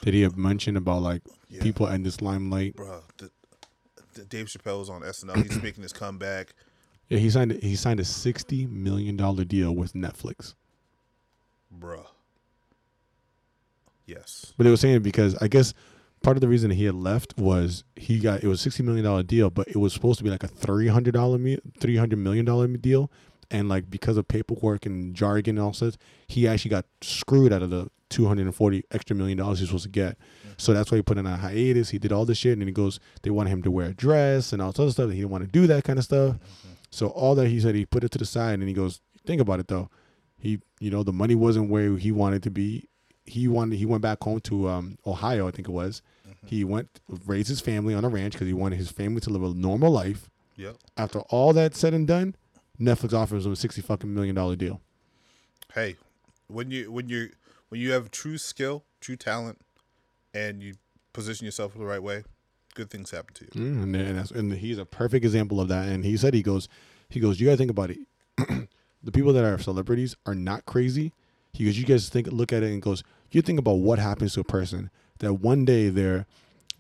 [0.02, 1.62] Did he have mentioned about like Yeah.
[1.64, 2.76] people in this limelight?
[2.76, 3.30] Bruh, the,
[4.14, 5.44] the Dave Chappelle was on SNL.
[5.44, 6.54] He's making his comeback.
[7.10, 10.56] Yeah, he signed he signed a sixty million dollar deal with Netflix.
[11.80, 12.06] Bruh.
[14.06, 14.54] Yes.
[14.58, 15.74] But they were saying because I guess
[16.24, 19.06] part of the reason he had left was he got it was a sixty million
[19.06, 21.38] dollar deal, but it was supposed to be like a three hundred dollar
[21.80, 23.12] three hundred million dollar deal,
[23.52, 27.62] and like because of paperwork and jargon and all sorts, he actually got screwed out
[27.62, 30.18] of the two hundred and forty extra million dollars he's supposed to get.
[30.18, 30.52] Mm-hmm.
[30.58, 31.90] So that's why he put in a hiatus.
[31.90, 33.94] He did all this shit, and then he goes, they wanted him to wear a
[33.94, 35.06] dress and all this other stuff.
[35.06, 36.36] And he didn't want to do that kind of stuff.
[36.36, 36.70] Mm-hmm.
[36.90, 39.42] So all that he said, he put it to the side, and he goes, think
[39.42, 39.90] about it though.
[40.40, 42.88] He, you know, the money wasn't where he wanted to be
[43.28, 46.02] he wanted he went back home to um, Ohio, I think it was.
[46.28, 46.48] Mm-hmm.
[46.48, 49.44] He went raised his family on a ranch because he wanted his family to live
[49.44, 50.30] a normal life.
[50.56, 50.78] Yep.
[50.96, 52.36] After all that said and done,
[52.80, 54.82] Netflix offers him a sixty fucking million dollar deal.
[55.74, 55.96] Hey,
[56.48, 57.30] when you when you
[57.70, 59.60] when you have true skill, true talent,
[60.34, 60.76] and you
[61.14, 62.24] position yourself the right way,
[62.76, 63.52] good things happen to you.
[63.52, 65.88] Mm, and, and, that's, and he's a perfect example of that.
[65.88, 66.70] And he said he goes,
[67.10, 67.98] he goes, you guys think about it.
[69.04, 71.12] the people that are celebrities are not crazy.
[71.54, 74.34] He goes, you guys think, look at it and goes, you think about what happens
[74.36, 76.28] to a person that one day they're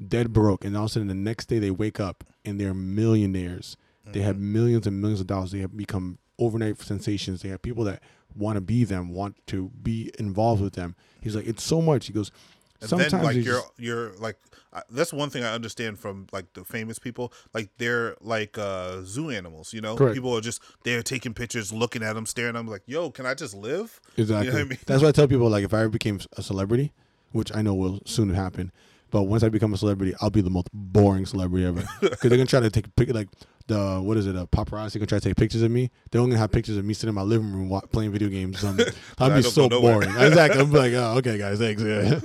[0.06, 2.74] dead broke, and all of a sudden the next day they wake up and they're
[2.74, 3.76] millionaires.
[4.12, 5.52] They have millions and millions of dollars.
[5.52, 7.42] They have become overnight sensations.
[7.42, 8.02] They have people that
[8.36, 10.96] want to be them, want to be involved with them.
[11.22, 12.08] He's like, it's so much.
[12.08, 12.32] He goes,
[12.80, 14.38] And sometimes then like you're just- you're like
[14.74, 17.34] uh, that's one thing I understand from like the famous people.
[17.54, 19.96] Like they're like uh zoo animals, you know.
[19.96, 20.14] Correct.
[20.14, 23.26] People are just they're taking pictures, looking at them, staring at them, like, "Yo, can
[23.26, 24.48] I just live?" Exactly.
[24.48, 24.80] You know what I mean?
[24.86, 26.92] That's why I tell people like if I ever became a celebrity,
[27.32, 28.72] which I know will soon happen,
[29.12, 31.84] but once I become a celebrity, I'll be the most boring celebrity ever.
[32.02, 33.28] Because they're gonna try to take pic like
[33.68, 35.92] the what is it, a paparazzi gonna try to take pictures of me.
[36.12, 38.30] They're only gonna have pictures of me sitting in my living room wa- playing video
[38.30, 38.64] games.
[38.64, 38.80] Um,
[39.18, 40.10] I'll be so boring.
[40.18, 40.62] exactly.
[40.62, 41.82] I'm like, oh, okay, guys, thanks.
[41.82, 42.20] Yeah.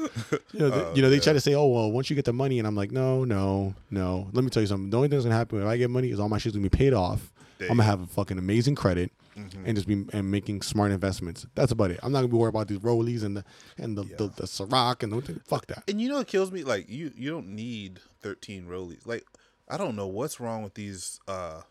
[0.53, 2.25] you know, they, Oh, you know, they try to say, oh well, once you get
[2.27, 4.29] the money, and I'm like, no, no, no.
[4.33, 4.91] Let me tell you something.
[4.91, 6.69] The only thing that's gonna happen if I get money is all my shit's gonna
[6.69, 7.33] be paid off.
[7.61, 9.67] I'm gonna have a fucking amazing credit Mhm.
[9.67, 11.47] and just be and making smart investments.
[11.55, 12.01] That's about it.
[12.03, 13.45] I'm not gonna be worried about these rollies and the
[13.79, 14.17] and the Yeah.
[14.17, 15.85] the, the Ciroc and the fuck that.
[15.89, 16.65] And you know what kills me?
[16.65, 19.07] Like you you don't need 13 rollies.
[19.07, 19.25] Like
[19.69, 21.63] I don't know what's wrong with these uh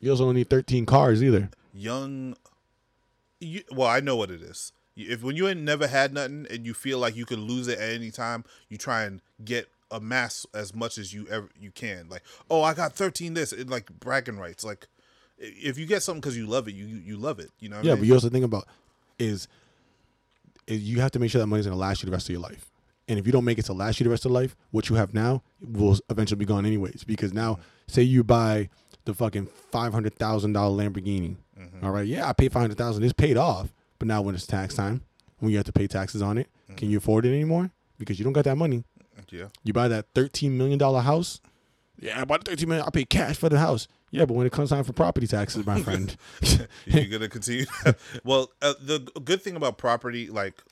[0.00, 1.50] You also don't need 13 cars either.
[1.72, 2.36] young
[3.40, 6.64] you, well i know what it is if when you ain't never had nothing and
[6.66, 10.46] you feel like you could lose it at any time you try and get amass
[10.54, 13.90] as much as you ever you can like oh i got 13 this it, like
[13.98, 14.86] bragging rights like
[15.44, 17.84] if you get something because you love it you you love it you know what
[17.84, 18.02] I Yeah, mean?
[18.02, 18.66] but you also think about
[19.18, 19.48] is,
[20.66, 22.40] is you have to make sure that money's gonna last you the rest of your
[22.40, 22.70] life.
[23.08, 24.88] And if you don't make it to last you the rest of your life, what
[24.88, 27.02] you have now will eventually be gone anyways.
[27.04, 28.70] Because now, say you buy
[29.04, 31.36] the fucking five hundred thousand dollar Lamborghini.
[31.60, 31.84] Mm-hmm.
[31.84, 33.02] all right, yeah, I paid five hundred thousand.
[33.02, 33.72] It's paid off.
[33.98, 35.02] But now when it's tax time,
[35.40, 36.76] when you have to pay taxes on it, Mm-hmm.
[36.76, 37.70] can you afford it anymore?
[37.98, 38.84] Because you don't got that money.
[39.30, 41.40] yeah You buy that thirteen million dollar house.
[42.00, 42.86] Yeah, I bought thirteen million.
[42.86, 43.88] I pay cash for the house.
[44.12, 46.14] Yeah, but when it comes time for property taxes, my friend,
[46.86, 47.64] you're gonna continue
[48.24, 50.62] well uh, the good thing about property like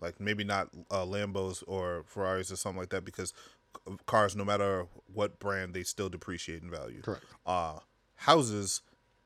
[0.00, 3.32] like maybe not uh, lambos or ferraris or something like that because
[4.06, 7.24] cars no matter what brand they still depreciate in value Correct.
[7.46, 7.78] uh
[8.16, 8.82] houses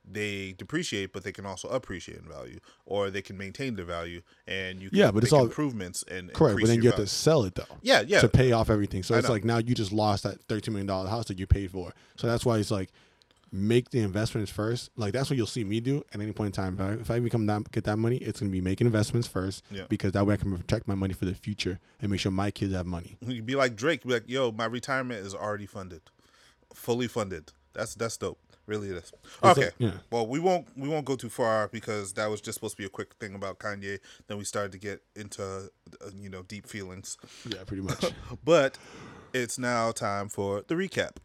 [0.07, 4.21] they depreciate but they can also appreciate in value or they can maintain their value
[4.47, 6.61] and you can Yeah, but it's all- improvements and correct.
[6.61, 7.65] But then you have to sell it though.
[7.83, 9.03] yeah yeah to pay off everything.
[9.03, 9.33] So I it's know.
[9.35, 11.93] like now you just lost that thirteen million dollar house that you paid for.
[12.17, 12.91] So that's why it's like
[13.55, 14.91] make the investments first.
[14.97, 16.75] Like that's what you'll see me do at any point in time.
[16.75, 19.63] If I, if I become that get that money, it's gonna be making investments first
[19.71, 19.85] Yeah.
[19.89, 22.51] because that way I can protect my money for the future and make sure my
[22.51, 23.17] kids have money.
[23.21, 26.03] You'd be like Drake, be like, "Yo, my retirement is already funded,
[26.75, 28.39] fully funded." That's that's dope.
[28.67, 29.13] Really, it is.
[29.43, 29.71] Okay.
[29.79, 29.93] yeah.
[30.11, 32.87] Well, we won't we won't go too far because that was just supposed to be
[32.87, 33.99] a quick thing about Kanye.
[34.27, 38.05] Then we started to get into uh, you know deep feelings, Yeah, pretty much.
[38.45, 38.79] but
[39.35, 41.17] it's now time for the recap.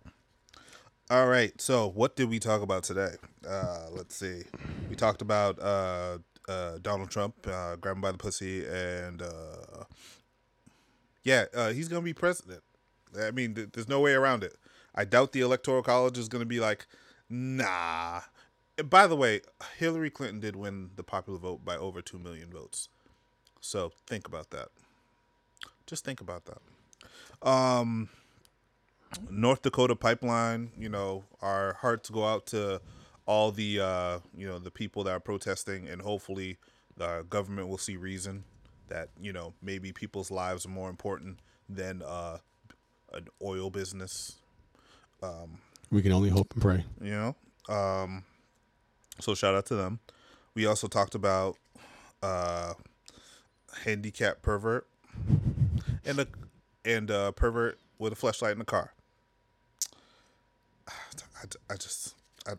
[1.09, 1.59] All right.
[1.59, 3.13] So, what did we talk about today?
[3.47, 4.43] Uh, let's see.
[4.89, 9.85] We talked about uh, uh, Donald Trump uh, grabbing by the pussy, and uh,
[11.23, 12.61] yeah, uh, he's gonna be president.
[13.19, 14.55] I mean, th- there's no way around it.
[14.95, 16.85] I doubt the electoral college is gonna be like,
[17.29, 18.21] nah.
[18.77, 19.41] And by the way,
[19.77, 22.87] Hillary Clinton did win the popular vote by over two million votes.
[23.61, 24.69] So think about that.
[25.85, 27.47] Just think about that.
[27.47, 28.09] Um,
[29.29, 30.71] North Dakota pipeline.
[30.77, 32.81] You know, our hearts go out to
[33.25, 36.57] all the uh, you know the people that are protesting, and hopefully
[36.97, 38.43] the government will see reason
[38.87, 41.39] that you know maybe people's lives are more important
[41.69, 42.37] than uh,
[43.13, 44.37] an oil business.
[45.91, 46.85] we can only hope and pray.
[47.01, 47.35] You
[47.69, 48.23] know, um,
[49.19, 49.99] so shout out to them.
[50.55, 51.57] We also talked about
[52.21, 52.73] uh,
[53.83, 54.87] handicap pervert
[56.05, 56.27] and a
[56.83, 58.93] and a pervert with a flashlight in the car.
[60.89, 62.15] I, I just
[62.47, 62.53] I,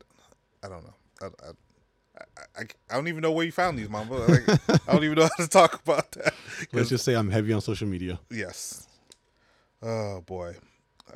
[0.64, 0.94] I don't know.
[1.22, 1.50] I, I,
[2.58, 4.14] I, I don't even know where you found these, Mamba.
[4.14, 6.34] Like, I don't even know how to talk about that.
[6.72, 8.18] Let's just say I'm heavy on social media.
[8.30, 8.86] Yes.
[9.82, 10.56] Oh boy.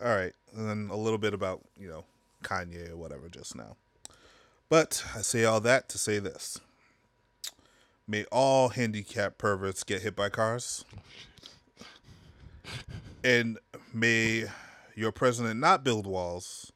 [0.02, 2.04] All right, and then a little bit about you know
[2.42, 3.76] Kanye or whatever just now.
[4.68, 6.58] But I say all that to say this:
[8.08, 10.84] May all handicapped perverts get hit by cars,
[13.22, 13.58] and
[13.92, 14.46] may
[14.96, 16.72] your president not build walls,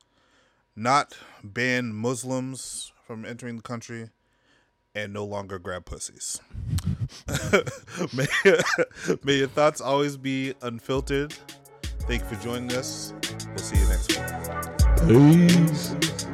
[0.79, 4.11] not ban Muslims from entering the country,
[4.95, 6.41] and no longer grab pussies.
[8.15, 8.27] may,
[9.25, 11.35] may your thoughts always be unfiltered.
[12.01, 13.13] Thank you for joining us.
[13.49, 15.49] We'll see you next week.
[15.69, 16.28] Peace.